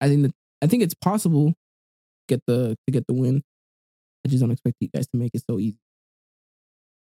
I 0.00 0.08
think 0.08 0.22
that 0.22 0.32
I 0.62 0.66
think 0.66 0.82
it's 0.82 0.94
possible 0.94 1.54
get 2.28 2.40
the 2.46 2.76
to 2.86 2.92
get 2.92 3.06
the 3.06 3.14
win. 3.14 3.42
I 4.24 4.28
just 4.28 4.40
don't 4.40 4.50
expect 4.50 4.76
you 4.80 4.88
guys 4.88 5.06
to 5.08 5.16
make 5.16 5.32
it 5.34 5.42
so 5.48 5.58
easy. 5.58 5.78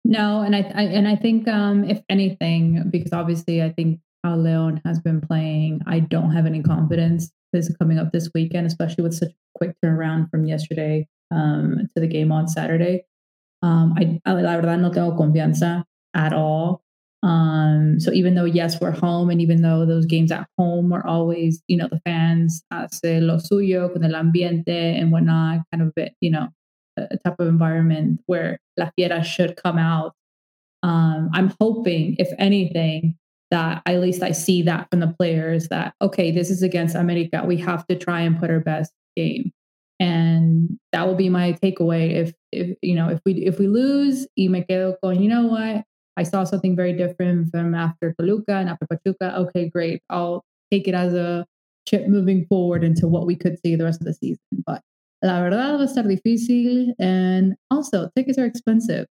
No, 0.05 0.41
and 0.43 0.57
I, 0.57 0.61
I 0.61 0.83
and 0.83 1.07
I 1.07 1.17
think 1.17 1.47
um, 1.47 1.85
if 1.85 2.01
anything, 2.09 2.89
because 2.91 3.13
obviously 3.13 3.63
I 3.63 3.71
think 3.71 4.01
how 4.25 4.37
Leon 4.37 4.81
has 4.85 5.01
been 5.01 5.21
playing, 5.21 5.81
I 5.87 6.01
don't 6.01 6.33
have 6.33 6.47
any 6.47 6.63
confidence 6.63 7.31
this 7.53 7.75
coming 7.79 7.99
up 7.99 8.13
this 8.13 8.31
weekend, 8.35 8.67
especially 8.67 9.03
with 9.03 9.15
such 9.15 9.31
a 9.31 9.59
quick 9.59 9.75
turnaround 9.85 10.31
from 10.31 10.45
yesterday 10.45 11.09
um, 11.31 11.89
to 11.95 12.01
the 12.01 12.07
game 12.07 12.33
on 12.33 12.49
Saturday. 12.49 13.05
Um, 13.63 13.95
I, 13.99 14.21
la 14.27 14.57
verdad 14.57 14.81
no 14.81 14.91
tengo 14.91 15.17
confianza 15.17 15.85
at 16.15 16.33
all. 16.33 16.83
Um, 17.23 18.01
so 18.01 18.13
even 18.13 18.35
though 18.35 18.47
yes, 18.47 18.81
we're 18.81 18.93
home, 18.93 19.29
and 19.29 19.43
even 19.43 19.61
though 19.61 19.85
those 19.85 20.07
games 20.07 20.33
at 20.33 20.49
home 20.57 20.93
are 20.93 21.07
always, 21.07 21.63
you 21.69 21.77
know, 21.77 21.89
the 21.89 22.01
fans 22.01 22.63
hace 22.73 23.21
lo 23.21 23.37
suyo 23.37 23.93
con 23.93 24.05
el 24.05 24.15
ambiente 24.15 24.99
and 24.99 25.13
whatnot, 25.13 25.61
kind 25.71 25.83
of 25.83 25.89
a 25.89 25.93
bit, 25.95 26.15
you 26.21 26.31
know, 26.31 26.49
a 26.97 27.19
type 27.19 27.39
of 27.39 27.49
environment 27.49 28.21
where 28.27 28.59
La 28.79 28.91
Fiera 28.97 29.23
should 29.23 29.57
come 29.57 29.79
out. 29.79 30.15
Um, 30.83 31.29
I'm 31.35 31.53
hoping, 31.61 32.17
if 32.19 32.29
anything, 32.39 33.19
that 33.51 33.83
at 33.87 34.01
least 34.01 34.23
I 34.23 34.33
see 34.33 34.63
that 34.63 34.89
from 34.91 35.01
the 35.01 35.09
players 35.09 35.69
that 35.69 35.95
okay, 36.01 36.31
this 36.31 36.51
is 36.51 36.63
against 36.63 36.95
America. 36.95 37.43
We 37.47 37.57
have 37.59 37.87
to 37.89 37.97
try 37.97 38.21
and 38.21 38.39
put 38.39 38.51
our 38.51 38.61
best 38.61 38.93
game, 39.17 39.53
and 39.99 40.79
that 40.93 41.07
will 41.07 41.17
be 41.17 41.29
my 41.29 41.53
takeaway. 41.55 42.13
If 42.13 42.33
if 42.53 42.77
you 42.83 42.95
know 42.95 43.09
if 43.09 43.21
we 43.25 43.33
if 43.45 43.59
we 43.59 43.67
lose, 43.67 44.27
y 44.37 44.49
me 44.49 44.65
quedo 44.69 44.95
con 45.03 45.23
you 45.23 45.29
know 45.29 45.47
what 45.47 45.85
I 46.17 46.23
saw 46.23 46.45
something 46.45 46.77
very 46.77 46.93
different 46.93 47.51
from 47.51 47.75
after 47.75 48.15
Toluca 48.19 48.55
and 48.57 48.69
after 48.69 48.87
Pachuca. 48.87 49.37
Okay, 49.39 49.69
great. 49.69 50.03
I'll 50.11 50.45
take 50.71 50.87
it 50.87 50.95
as 50.95 51.15
a 51.15 51.47
chip 51.89 52.09
moving 52.09 52.47
forward 52.47 52.85
into 52.85 53.09
what 53.09 53.27
we 53.27 53.37
could 53.37 53.59
see 53.65 53.75
the 53.75 53.85
rest 53.85 54.01
of 54.01 54.07
the 54.07 54.15
season. 54.15 54.39
But 54.67 54.83
la 55.23 55.41
verdad 55.41 55.77
va 55.77 55.83
a 55.83 55.87
estar 55.87 56.07
difícil. 56.07 56.95
And 56.99 57.57
also, 57.71 58.11
tickets 58.15 58.39
are 58.39 58.45
expensive 58.45 59.07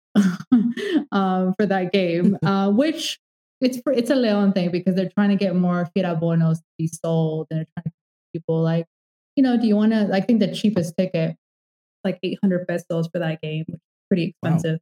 um, 1.11 1.53
for 1.57 1.65
that 1.65 1.91
game, 1.91 2.37
uh, 2.43 2.71
which 2.71 3.19
it's 3.61 3.79
it's 3.87 4.09
a 4.09 4.15
Leon 4.15 4.53
thing 4.53 4.71
because 4.71 4.95
they're 4.95 5.09
trying 5.09 5.29
to 5.29 5.35
get 5.35 5.55
more 5.55 5.89
Fiera 5.93 6.15
Bonos 6.15 6.59
to 6.59 6.65
be 6.77 6.87
sold 6.87 7.47
and 7.51 7.59
they're 7.59 7.67
trying 7.75 7.83
to 7.85 7.91
people 8.33 8.61
like, 8.61 8.85
you 9.35 9.43
know, 9.43 9.59
do 9.59 9.67
you 9.67 9.75
want 9.75 9.91
to? 9.91 10.09
I 10.13 10.21
think 10.21 10.39
the 10.39 10.53
cheapest 10.53 10.95
ticket, 10.97 11.35
like 12.03 12.19
800 12.23 12.67
pesos 12.67 13.09
for 13.11 13.19
that 13.19 13.41
game, 13.41 13.65
which 13.67 13.75
is 13.75 13.81
pretty 14.09 14.23
expensive. 14.25 14.79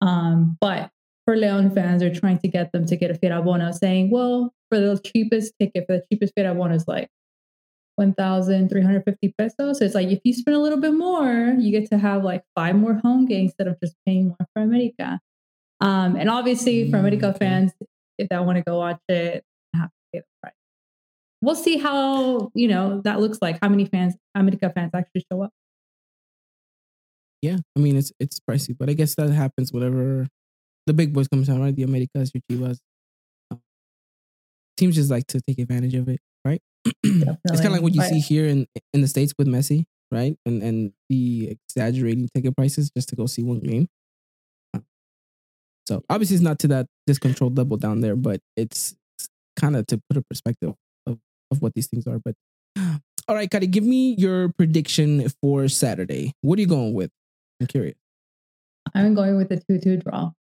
Wow. 0.00 0.08
Um, 0.08 0.58
but 0.60 0.90
for 1.26 1.36
Leon 1.36 1.74
fans, 1.74 2.00
they're 2.00 2.14
trying 2.14 2.38
to 2.38 2.48
get 2.48 2.72
them 2.72 2.86
to 2.86 2.96
get 2.96 3.10
a 3.10 3.14
Fiera 3.14 3.42
Bono, 3.42 3.70
saying, 3.72 4.10
well, 4.10 4.52
for 4.70 4.80
the 4.80 4.98
cheapest 4.98 5.52
ticket, 5.60 5.84
for 5.86 5.98
the 5.98 6.04
cheapest 6.10 6.32
Fiera 6.34 6.54
Bono 6.54 6.74
is 6.74 6.88
like 6.88 7.08
1,350 7.96 9.34
pesos. 9.36 9.78
So 9.78 9.84
it's 9.84 9.94
like 9.94 10.08
if 10.08 10.20
you 10.24 10.32
spend 10.32 10.56
a 10.56 10.60
little 10.60 10.80
bit 10.80 10.94
more, 10.94 11.54
you 11.58 11.70
get 11.70 11.90
to 11.90 11.98
have 11.98 12.24
like 12.24 12.44
five 12.54 12.76
more 12.76 12.94
home 12.94 13.26
games 13.26 13.50
instead 13.50 13.66
of 13.66 13.78
just 13.80 13.94
paying 14.06 14.28
more 14.28 14.46
for 14.54 14.62
America. 14.62 15.20
Um, 15.80 16.16
and 16.16 16.30
obviously, 16.30 16.90
for 16.90 16.96
America 16.96 17.32
mm, 17.32 17.38
fans, 17.38 17.72
if 18.18 18.28
I 18.32 18.40
want 18.40 18.56
to 18.58 18.64
go 18.64 18.78
watch 18.78 19.00
it, 19.08 19.44
have 19.74 19.88
to 19.88 19.92
pay 20.12 20.20
the 20.20 20.24
price. 20.42 20.54
We'll 21.40 21.54
see 21.54 21.78
how 21.78 22.50
you 22.54 22.68
know 22.68 23.00
that 23.04 23.20
looks 23.20 23.38
like. 23.40 23.58
How 23.62 23.68
many 23.68 23.84
fans, 23.84 24.16
America 24.34 24.70
fans, 24.74 24.90
actually 24.94 25.24
show 25.30 25.42
up? 25.42 25.50
Yeah, 27.42 27.58
I 27.76 27.80
mean 27.80 27.96
it's 27.96 28.12
it's 28.18 28.40
pricey, 28.40 28.76
but 28.76 28.90
I 28.90 28.94
guess 28.94 29.14
that 29.14 29.30
happens 29.30 29.72
whatever 29.72 30.26
the 30.88 30.94
big 30.94 31.12
boys 31.12 31.28
comes 31.28 31.48
out, 31.48 31.60
right? 31.60 31.74
The 31.74 31.84
Americas, 31.84 32.32
your 32.34 32.42
Chivas. 32.50 32.78
Um, 33.50 33.60
teams 34.76 34.96
just 34.96 35.10
like 35.10 35.26
to 35.28 35.40
take 35.42 35.58
advantage 35.58 35.94
of 35.94 36.08
it, 36.08 36.18
right? 36.44 36.60
it's 37.04 37.60
kind 37.60 37.66
of 37.66 37.72
like 37.72 37.82
what 37.82 37.94
you 37.94 38.02
see 38.02 38.20
here 38.20 38.46
in 38.46 38.66
in 38.92 39.02
the 39.02 39.08
states 39.08 39.32
with 39.38 39.46
Messi, 39.46 39.84
right? 40.10 40.36
And 40.44 40.62
and 40.62 40.92
the 41.08 41.56
exaggerating 41.68 42.28
ticket 42.34 42.56
prices 42.56 42.90
just 42.96 43.08
to 43.10 43.16
go 43.16 43.26
see 43.26 43.44
one 43.44 43.60
game. 43.60 43.86
Uh, 44.74 44.80
so 45.86 46.02
obviously, 46.10 46.34
it's 46.34 46.42
not 46.42 46.58
to 46.60 46.68
that 46.68 46.86
discontrolled 47.08 47.56
level 47.56 47.78
down 47.78 48.00
there, 48.00 48.14
but 48.14 48.40
it's 48.54 48.94
kind 49.56 49.74
of 49.74 49.86
to 49.86 50.00
put 50.08 50.18
a 50.18 50.22
perspective 50.22 50.74
of, 51.06 51.18
of 51.50 51.62
what 51.62 51.74
these 51.74 51.88
things 51.88 52.06
are. 52.06 52.20
But 52.22 52.34
all 53.28 53.34
right, 53.34 53.50
Kari, 53.50 53.66
give 53.66 53.84
me 53.84 54.14
your 54.14 54.50
prediction 54.50 55.26
for 55.40 55.68
Saturday. 55.68 56.32
What 56.42 56.58
are 56.58 56.60
you 56.60 56.68
going 56.68 56.92
with? 56.92 57.10
I'm 57.60 57.66
curious. 57.66 57.96
I'm 58.94 59.14
going 59.14 59.36
with 59.36 59.50
a 59.50 59.56
2 59.56 59.80
2 59.80 59.96
draw. 59.98 60.32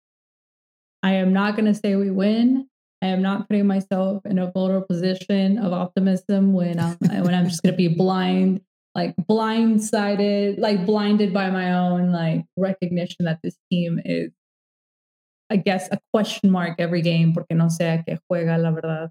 I 1.02 1.12
am 1.12 1.32
not 1.32 1.56
going 1.56 1.66
to 1.66 1.74
say 1.74 1.94
we 1.94 2.10
win. 2.10 2.68
I 3.00 3.08
am 3.08 3.22
not 3.22 3.48
putting 3.48 3.66
myself 3.66 4.24
in 4.26 4.38
a 4.38 4.50
vulnerable 4.50 4.86
position 4.86 5.58
of 5.58 5.72
optimism 5.72 6.52
when 6.52 6.80
um, 6.80 6.96
I'm 7.08 7.22
when 7.22 7.34
I'm 7.34 7.48
just 7.48 7.62
going 7.62 7.74
to 7.74 7.76
be 7.76 7.88
blind, 7.88 8.60
like 8.94 9.14
blindsided, 9.16 10.58
like 10.58 10.84
blinded 10.84 11.32
by 11.32 11.50
my 11.50 11.74
own 11.74 12.10
like 12.10 12.44
recognition 12.56 13.26
that 13.26 13.38
this 13.44 13.56
team 13.70 14.00
is, 14.04 14.32
I 15.50 15.56
guess, 15.56 15.88
a 15.92 15.98
question 16.12 16.50
mark 16.50 16.76
every 16.78 17.02
game 17.02 17.32
porque 17.32 17.54
no 17.54 17.66
sé 17.66 17.92
a 17.92 18.02
qué 18.02 18.18
juega 18.30 18.58
la 18.58 18.72
verdad. 18.72 19.10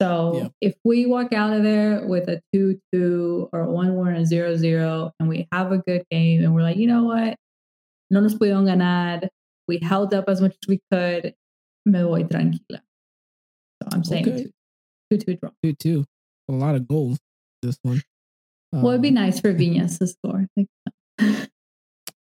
So 0.00 0.36
yeah. 0.36 0.48
if 0.60 0.74
we 0.84 1.06
walk 1.06 1.32
out 1.32 1.52
of 1.52 1.62
there 1.62 2.06
with 2.06 2.28
a 2.28 2.42
2 2.52 2.78
2 2.92 3.50
or 3.52 3.60
a 3.60 3.70
1 3.70 3.94
1 3.94 4.08
or 4.08 4.24
0 4.24 4.56
0, 4.56 5.12
and 5.20 5.28
we 5.28 5.46
have 5.52 5.70
a 5.72 5.78
good 5.78 6.04
game 6.10 6.44
and 6.44 6.54
we're 6.54 6.62
like, 6.62 6.76
you 6.76 6.86
know 6.86 7.04
what? 7.04 7.36
No 8.10 8.20
nos 8.20 8.34
pudieron 8.34 8.66
ganar. 8.66 9.28
We 9.68 9.78
held 9.78 10.12
up 10.12 10.28
as 10.28 10.40
much 10.40 10.56
as 10.62 10.68
we 10.68 10.80
could. 10.90 11.34
Me 11.86 12.02
voy 12.02 12.24
tranquila. 12.24 12.82
So 13.82 13.88
I'm 13.92 14.04
saying 14.04 14.28
okay. 14.28 14.42
two, 14.42 14.50
two, 15.10 15.18
two 15.18 15.36
draw. 15.36 15.50
Two, 15.62 15.72
two. 15.74 16.04
A 16.48 16.52
lot 16.52 16.74
of 16.74 16.86
goals 16.88 17.18
this 17.62 17.78
one. 17.82 18.02
Well, 18.72 18.88
it'd 18.90 19.02
be 19.02 19.08
um, 19.08 19.14
nice 19.14 19.40
for 19.40 19.52
Viñas 19.52 19.98
to 19.98 20.06
score. 20.06 20.46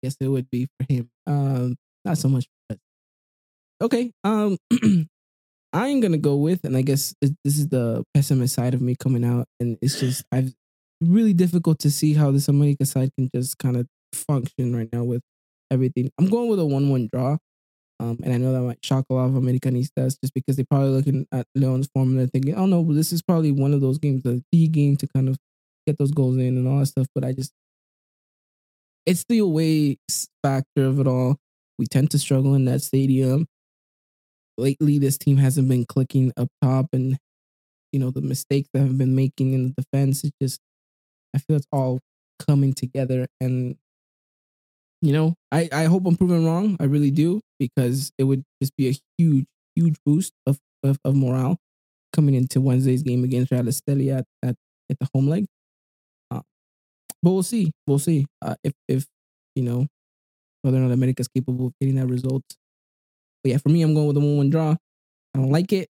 yes, 0.03 0.17
it 0.21 0.29
would 0.29 0.51
be 0.51 0.67
for 0.79 0.93
him. 0.93 1.11
Um, 1.27 1.77
not 2.05 2.19
so 2.19 2.29
much. 2.29 2.47
Okay. 3.83 4.13
Um, 4.23 4.57
I'm 5.73 6.01
gonna 6.01 6.19
go 6.19 6.37
with, 6.37 6.65
and 6.65 6.77
I 6.77 6.83
guess 6.83 7.15
this 7.21 7.59
is 7.59 7.69
the 7.69 8.05
pessimist 8.15 8.55
side 8.55 8.75
of 8.75 8.81
me 8.83 8.95
coming 8.97 9.25
out, 9.25 9.47
and 9.61 9.79
it's 9.83 10.01
just 10.01 10.25
I've 10.33 10.55
really 11.03 11.35
difficult 11.35 11.81
to 11.81 11.91
see 11.91 12.15
how 12.15 12.31
this 12.31 12.49
America 12.49 12.87
side 12.87 13.11
can 13.19 13.29
just 13.35 13.59
kind 13.59 13.77
of 13.77 13.87
function 14.15 14.77
right 14.77 14.89
now 14.93 15.05
with 15.05 15.23
everything. 15.71 16.11
I'm 16.19 16.29
going 16.29 16.49
with 16.49 16.61
a 16.61 16.67
one-one 16.67 17.09
draw. 17.13 17.39
Um, 18.01 18.19
and 18.25 18.35
I 18.35 18.39
know 18.39 18.53
that 18.53 18.63
might 18.63 18.85
shock 18.85 19.07
a 19.11 19.15
lot 19.15 19.27
of 19.27 19.33
Americanistas 19.33 20.17
just 20.23 20.35
because 20.35 20.57
they're 20.57 20.67
probably 20.71 20.91
looking 20.91 21.27
at 21.33 21.47
Leon's 21.55 21.89
form 21.95 22.11
and 22.11 22.21
they're 22.21 22.27
thinking, 22.27 22.55
oh 22.57 22.67
no, 22.67 22.85
this 22.93 23.13
is 23.13 23.23
probably 23.23 23.53
one 23.53 23.75
of 23.75 23.81
those 23.81 23.99
games, 23.99 24.23
the 24.25 24.43
D 24.53 24.69
game 24.69 24.97
to 24.99 25.09
kind 25.09 25.29
of 25.29 25.39
get 25.87 25.99
those 25.99 26.13
goals 26.13 26.37
in 26.37 26.59
and 26.59 26.69
all 26.69 26.81
that 26.81 26.87
stuff. 26.87 27.07
But 27.15 27.25
I 27.25 27.33
just, 27.33 27.53
it's 29.07 29.25
the 29.29 29.39
away 29.39 29.99
factor 30.43 30.85
of 30.85 31.01
it 31.01 31.07
all. 31.07 31.37
We 31.79 31.87
tend 31.87 32.11
to 32.13 32.19
struggle 32.19 32.55
in 32.55 32.65
that 32.67 32.83
stadium. 32.83 33.47
Lately, 34.59 34.99
this 34.99 35.19
team 35.19 35.39
hasn't 35.39 35.69
been 35.69 35.87
clicking 35.87 36.33
up 36.37 36.49
top, 36.63 36.87
and 36.93 37.19
you 37.93 38.01
know 38.01 38.11
the 38.11 38.21
mistakes 38.23 38.69
that 38.75 38.81
have 38.81 38.99
been 38.99 39.15
making 39.15 39.53
in 39.53 39.69
the 39.69 39.83
defense. 39.83 40.25
It 40.25 40.33
just, 40.41 40.61
I 41.35 41.39
feel 41.39 41.57
it's 41.57 41.67
all 41.73 42.01
coming 42.47 42.73
together, 42.75 43.27
and 43.41 43.77
you 45.03 45.13
know, 45.13 45.35
I, 45.51 45.69
I 45.73 45.85
hope 45.85 46.07
I'm 46.07 46.17
proven 46.17 46.47
wrong. 46.47 46.77
I 46.81 46.85
really 46.85 47.11
do 47.11 47.41
because 47.59 48.13
it 48.17 48.25
would 48.25 48.45
just 48.63 48.77
be 48.77 48.89
a 48.89 48.95
huge, 49.19 49.47
huge 49.75 49.97
boost 50.07 50.33
of, 50.47 50.59
of, 50.85 50.97
of 51.05 51.17
morale 51.17 51.59
coming 52.13 52.35
into 52.35 52.61
Wednesday's 52.61 53.03
game 53.03 53.25
against 53.25 53.51
Real 53.51 53.65
Esteli 53.65 54.17
at, 54.17 54.25
at, 54.45 54.55
at 54.91 54.99
the 55.01 55.09
home 55.13 55.27
leg. 55.27 55.47
Uh, 56.31 56.43
but 57.21 57.33
we'll 57.33 57.43
see. 57.43 57.73
We'll 57.87 57.99
see 57.99 58.27
uh, 58.41 58.55
if, 58.63 58.75
if, 58.87 59.07
you 59.57 59.65
know, 59.65 59.89
whether 60.63 60.79
or 60.79 60.81
not 60.81 60.93
America 60.93 61.21
is 61.21 61.29
capable 61.29 61.67
of 61.67 61.73
getting 61.81 61.97
that 61.97 62.07
result. 62.07 62.45
But 63.43 63.51
yeah, 63.51 63.59
for 63.59 63.69
me, 63.69 63.83
I'm 63.83 63.95
going 63.95 64.07
with 64.07 64.17
a 64.17 64.21
1 64.21 64.37
1 64.37 64.51
draw. 64.51 64.77
I 65.35 65.39
don't 65.39 65.51
like 65.51 65.73
it, 65.73 65.89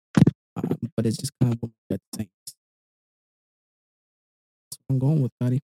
um, 0.56 0.78
but 0.96 1.06
it's 1.06 1.16
just 1.16 1.32
kind 1.40 1.54
of 1.54 1.60
what 1.60 1.70
my 1.90 1.96
gut. 1.96 2.28
I'm 4.90 4.98
going 4.98 5.22
with, 5.22 5.32
buddy. 5.38 5.60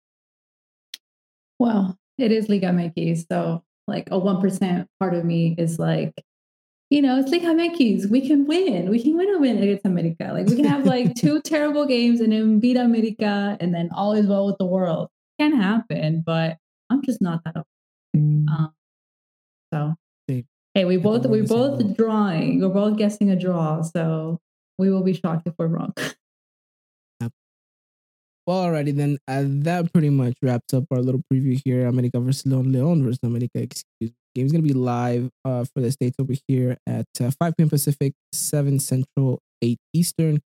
Well, 1.59 1.97
it 2.19 2.31
is 2.31 2.49
Liga 2.49 2.67
MX. 2.69 3.27
So 3.31 3.63
like 3.87 4.09
a 4.09 4.21
1% 4.21 4.87
part 5.01 5.15
of 5.15 5.25
me 5.25 5.55
is 5.59 5.79
like, 5.79 6.13
you 6.91 7.01
know, 7.01 7.19
it's 7.19 7.31
Liga 7.31 7.47
MX. 7.47 8.11
We 8.11 8.27
can 8.27 8.47
win. 8.47 8.91
We 8.91 9.03
can 9.03 9.17
win 9.17 9.35
a 9.35 9.39
win 9.39 9.63
against 9.63 9.87
America. 9.87 10.31
Like 10.33 10.47
we 10.47 10.57
can 10.57 10.67
have 10.67 10.87
like 10.87 11.15
two 11.19 11.41
terrible 11.41 11.87
games 11.87 12.21
and 12.21 12.33
then 12.33 12.61
beat 12.61 12.77
America 12.77 13.57
and 13.61 13.75
then 13.75 13.91
all 13.95 14.13
is 14.13 14.27
well 14.27 14.47
with 14.47 14.59
the 14.59 14.67
world. 14.67 15.09
Can 15.41 15.57
happen, 15.57 16.23
but 16.25 16.59
I'm 16.91 17.03
just 17.03 17.21
not 17.21 17.43
that 17.45 17.57
up. 17.57 17.67
Um, 18.15 18.73
so 19.73 19.95
hey, 20.75 20.85
we 20.85 20.97
both 20.97 21.27
we 21.27 21.43
both 21.43 21.97
drawing. 21.97 22.61
We're 22.61 22.69
both 22.69 22.99
guessing 22.99 23.31
a 23.31 23.37
draw. 23.37 23.83
So 23.83 24.41
we 24.79 24.91
will 24.91 25.03
be 25.03 25.15
shocked 25.15 25.47
if 25.47 25.55
we're 25.59 25.69
wrong. 25.69 25.95
Well, 28.47 28.67
alrighty 28.67 28.95
then. 28.95 29.19
Uh, 29.27 29.45
that 29.65 29.91
pretty 29.93 30.11
much 30.11 30.35
wraps 30.43 30.75
up 30.75 30.85
our 30.91 31.01
little 31.01 31.23
preview 31.33 31.61
here. 31.65 31.87
America 31.87 32.21
versus 32.21 32.45
Leon, 32.45 32.73
Leon 32.73 33.03
versus 33.03 33.21
America. 33.23 33.59
Excuse 33.63 33.85
me. 34.01 34.13
Game's 34.35 34.53
gonna 34.53 34.63
be 34.63 34.75
live 34.75 35.31
uh, 35.45 35.65
for 35.73 35.81
the 35.81 35.91
states 35.91 36.17
over 36.19 36.35
here 36.49 36.77
at 36.87 37.07
uh, 37.23 37.31
5 37.31 37.57
p.m. 37.57 37.71
Pacific, 37.71 38.13
7 38.33 38.81
Central, 38.81 39.41
8 39.63 39.79
Eastern, 39.95 40.43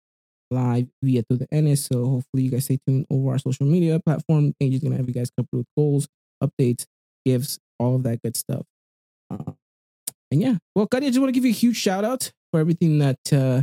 live 0.51 0.89
via 1.03 1.23
TUDN. 1.25 1.77
So 1.77 2.07
hopefully 2.07 2.45
you 2.45 2.51
guys 2.51 2.65
stay 2.65 2.79
tuned 2.87 3.07
over 3.11 3.33
our 3.33 3.39
social 3.39 3.67
media 3.67 4.01
platform. 4.01 4.55
And 4.59 4.73
just 4.73 4.83
gonna 4.83 4.97
have 4.97 5.09
you 5.09 5.15
guys 5.15 5.31
covered 5.31 5.49
with 5.53 5.67
goals, 5.77 6.09
updates, 6.43 6.87
gifts, 7.27 7.59
all 7.79 7.97
of 7.97 8.05
that 8.05 8.23
good 8.23 8.37
stuff. 8.37 8.65
And 10.33 10.40
yeah, 10.40 10.55
well, 10.75 10.87
Kari, 10.87 11.05
I 11.05 11.11
just 11.11 11.21
want 11.21 11.29
to 11.29 11.33
give 11.33 11.45
you 11.45 11.51
a 11.51 11.55
huge 11.55 11.77
shout 11.77 12.07
out 12.07 12.33
for 12.51 12.59
everything 12.59 12.99
that 13.01 13.18
uh, 13.31 13.62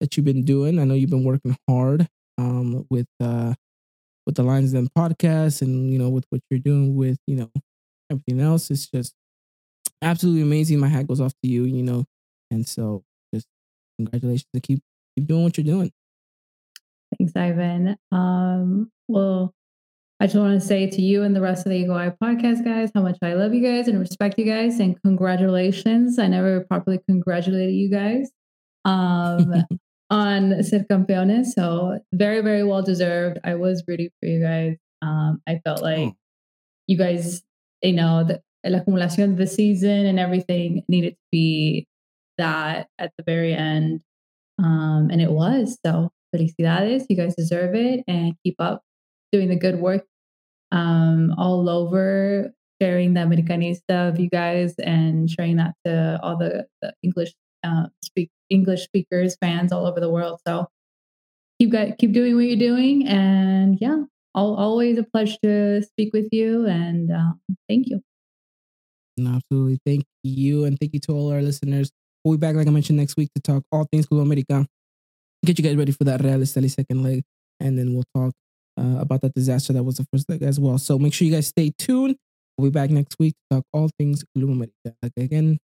that 0.00 0.16
you've 0.16 0.24
been 0.24 0.46
doing. 0.46 0.78
I 0.78 0.84
know 0.84 0.94
you've 0.94 1.10
been 1.10 1.24
working 1.24 1.54
hard 1.68 2.08
um, 2.38 2.86
with 2.88 3.06
uh, 3.20 3.52
with 4.24 4.36
the 4.36 4.42
Lions 4.42 4.72
Den 4.72 4.88
podcast 4.96 5.60
and 5.60 5.92
you 5.92 5.98
know 5.98 6.08
with 6.08 6.24
what 6.30 6.40
you're 6.50 6.58
doing 6.58 6.96
with 6.96 7.18
you 7.26 7.36
know 7.36 7.50
everything 8.10 8.40
else. 8.40 8.70
It's 8.70 8.86
just 8.86 9.12
absolutely 10.00 10.40
amazing. 10.40 10.78
My 10.78 10.88
hat 10.88 11.06
goes 11.06 11.20
off 11.20 11.34
to 11.44 11.50
you, 11.50 11.64
you 11.64 11.82
know, 11.82 12.06
and 12.50 12.66
so 12.66 13.04
just 13.34 13.46
congratulations 13.98 14.48
to 14.54 14.60
keep 14.62 14.80
keep 15.18 15.26
doing 15.26 15.42
what 15.42 15.58
you're 15.58 15.66
doing. 15.66 15.92
Thanks, 17.18 17.36
Ivan. 17.36 17.98
Um, 18.10 18.90
well, 19.06 19.52
I 20.18 20.26
just 20.26 20.36
want 20.36 20.58
to 20.58 20.66
say 20.66 20.88
to 20.88 21.02
you 21.02 21.24
and 21.24 21.36
the 21.36 21.42
rest 21.42 21.66
of 21.66 21.70
the 21.70 21.76
Eagle 21.76 21.94
Eye 21.94 22.12
podcast 22.22 22.64
guys 22.64 22.90
how 22.94 23.02
much 23.02 23.18
I 23.22 23.34
love 23.34 23.52
you 23.52 23.62
guys 23.62 23.86
and 23.86 23.98
respect 23.98 24.38
you 24.38 24.46
guys 24.46 24.80
and 24.80 25.00
congratulations. 25.02 26.18
I 26.18 26.26
never 26.26 26.64
properly 26.64 27.00
congratulated 27.06 27.74
you 27.74 27.90
guys 27.90 28.30
um, 28.86 29.52
on 30.10 30.62
Ser 30.62 30.86
Campeones. 30.90 31.48
So 31.48 31.98
very, 32.14 32.40
very 32.40 32.64
well 32.64 32.82
deserved. 32.82 33.40
I 33.44 33.56
was 33.56 33.84
rooting 33.86 34.08
for 34.18 34.26
you 34.26 34.42
guys. 34.42 34.76
Um, 35.02 35.42
I 35.46 35.60
felt 35.64 35.82
like 35.82 36.08
oh. 36.08 36.16
you 36.86 36.96
guys, 36.96 37.42
you 37.82 37.92
know, 37.92 38.24
the 38.24 38.40
la 38.64 38.78
acumulación 38.78 39.32
of 39.32 39.36
the 39.36 39.46
season 39.46 40.06
and 40.06 40.18
everything 40.18 40.82
needed 40.88 41.10
to 41.10 41.24
be 41.30 41.86
that 42.38 42.88
at 42.98 43.12
the 43.18 43.24
very 43.24 43.52
end. 43.52 44.00
Um, 44.58 45.08
and 45.10 45.20
it 45.20 45.30
was. 45.30 45.76
So 45.84 46.10
felicidades. 46.34 47.04
You 47.10 47.16
guys 47.16 47.34
deserve 47.34 47.74
it 47.74 48.02
and 48.08 48.32
keep 48.42 48.56
up 48.58 48.82
doing 49.36 49.48
the 49.48 49.56
good 49.56 49.78
work 49.78 50.04
um, 50.72 51.34
all 51.36 51.68
over, 51.68 52.52
sharing 52.80 53.14
the 53.14 53.20
Americanista 53.20 54.08
of 54.08 54.18
you 54.18 54.28
guys 54.28 54.74
and 54.78 55.30
sharing 55.30 55.56
that 55.56 55.74
to 55.84 56.18
all 56.22 56.36
the, 56.36 56.66
the 56.80 56.92
English 57.02 57.32
uh, 57.64 57.86
speak 58.02 58.30
English 58.48 58.84
speakers, 58.84 59.36
fans 59.40 59.72
all 59.72 59.86
over 59.86 60.00
the 60.00 60.10
world. 60.10 60.40
So 60.46 60.66
keep 61.58 61.72
got, 61.72 61.98
keep 61.98 62.12
doing 62.12 62.34
what 62.34 62.44
you're 62.44 62.56
doing, 62.56 63.06
and 63.06 63.78
yeah, 63.80 64.04
all, 64.34 64.54
always 64.54 64.98
a 64.98 65.02
pleasure 65.02 65.36
to 65.42 65.82
speak 65.82 66.12
with 66.12 66.28
you. 66.32 66.66
And 66.66 67.10
um, 67.10 67.40
thank 67.68 67.88
you. 67.88 68.00
No, 69.16 69.36
absolutely, 69.36 69.78
thank 69.84 70.04
you, 70.22 70.64
and 70.64 70.78
thank 70.78 70.92
you 70.94 71.00
to 71.00 71.12
all 71.12 71.32
our 71.32 71.42
listeners. 71.42 71.90
We'll 72.24 72.36
be 72.36 72.40
back, 72.40 72.56
like 72.56 72.66
I 72.66 72.70
mentioned, 72.70 72.98
next 72.98 73.16
week 73.16 73.30
to 73.34 73.42
talk 73.42 73.62
all 73.72 73.86
things 73.90 74.06
Club 74.06 74.22
America. 74.22 74.66
Get 75.44 75.58
you 75.58 75.64
guys 75.64 75.76
ready 75.76 75.92
for 75.92 76.04
that 76.04 76.22
Real 76.22 76.38
Esteli 76.38 76.70
second 76.70 77.02
leg, 77.02 77.22
and 77.60 77.78
then 77.78 77.94
we'll 77.94 78.08
talk 78.14 78.32
uh, 78.78 78.98
about 79.00 79.20
that 79.22 79.34
disaster 79.34 79.72
that 79.72 79.82
was 79.82 79.96
the 79.96 80.06
first 80.12 80.28
leg 80.28 80.42
as 80.42 80.60
well. 80.60 80.78
So 80.78 80.98
make 80.98 81.14
sure 81.14 81.26
you 81.26 81.34
guys 81.34 81.48
stay 81.48 81.72
tuned. 81.78 82.16
We'll 82.58 82.70
be 82.70 82.74
back 82.74 82.90
next 82.90 83.16
week 83.18 83.34
to 83.34 83.56
talk 83.56 83.64
all 83.72 83.90
things 83.98 84.24
Club 84.34 84.50
America. 84.50 85.12
Again, 85.16 85.58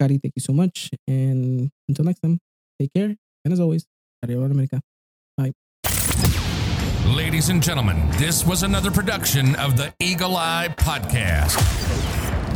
Kari, 0.00 0.18
thank 0.18 0.34
you 0.36 0.40
so 0.40 0.52
much. 0.52 0.90
And 1.06 1.70
until 1.88 2.04
next 2.04 2.20
time, 2.20 2.38
take 2.80 2.92
care. 2.94 3.14
And 3.44 3.52
as 3.52 3.60
always, 3.60 3.84
Arriba 4.24 4.44
America. 4.44 4.80
Bye. 5.36 5.52
Ladies 7.06 7.48
and 7.48 7.62
gentlemen, 7.62 8.02
this 8.12 8.46
was 8.46 8.62
another 8.62 8.90
production 8.90 9.54
of 9.56 9.76
the 9.76 9.92
Eagle 10.00 10.36
Eye 10.36 10.74
Podcast, 10.76 11.56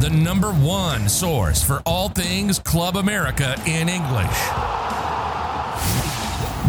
the 0.00 0.10
number 0.10 0.52
one 0.52 1.08
source 1.08 1.62
for 1.62 1.82
all 1.86 2.08
things 2.08 2.58
Club 2.58 2.96
America 2.96 3.60
in 3.66 3.88
English. 3.88 4.91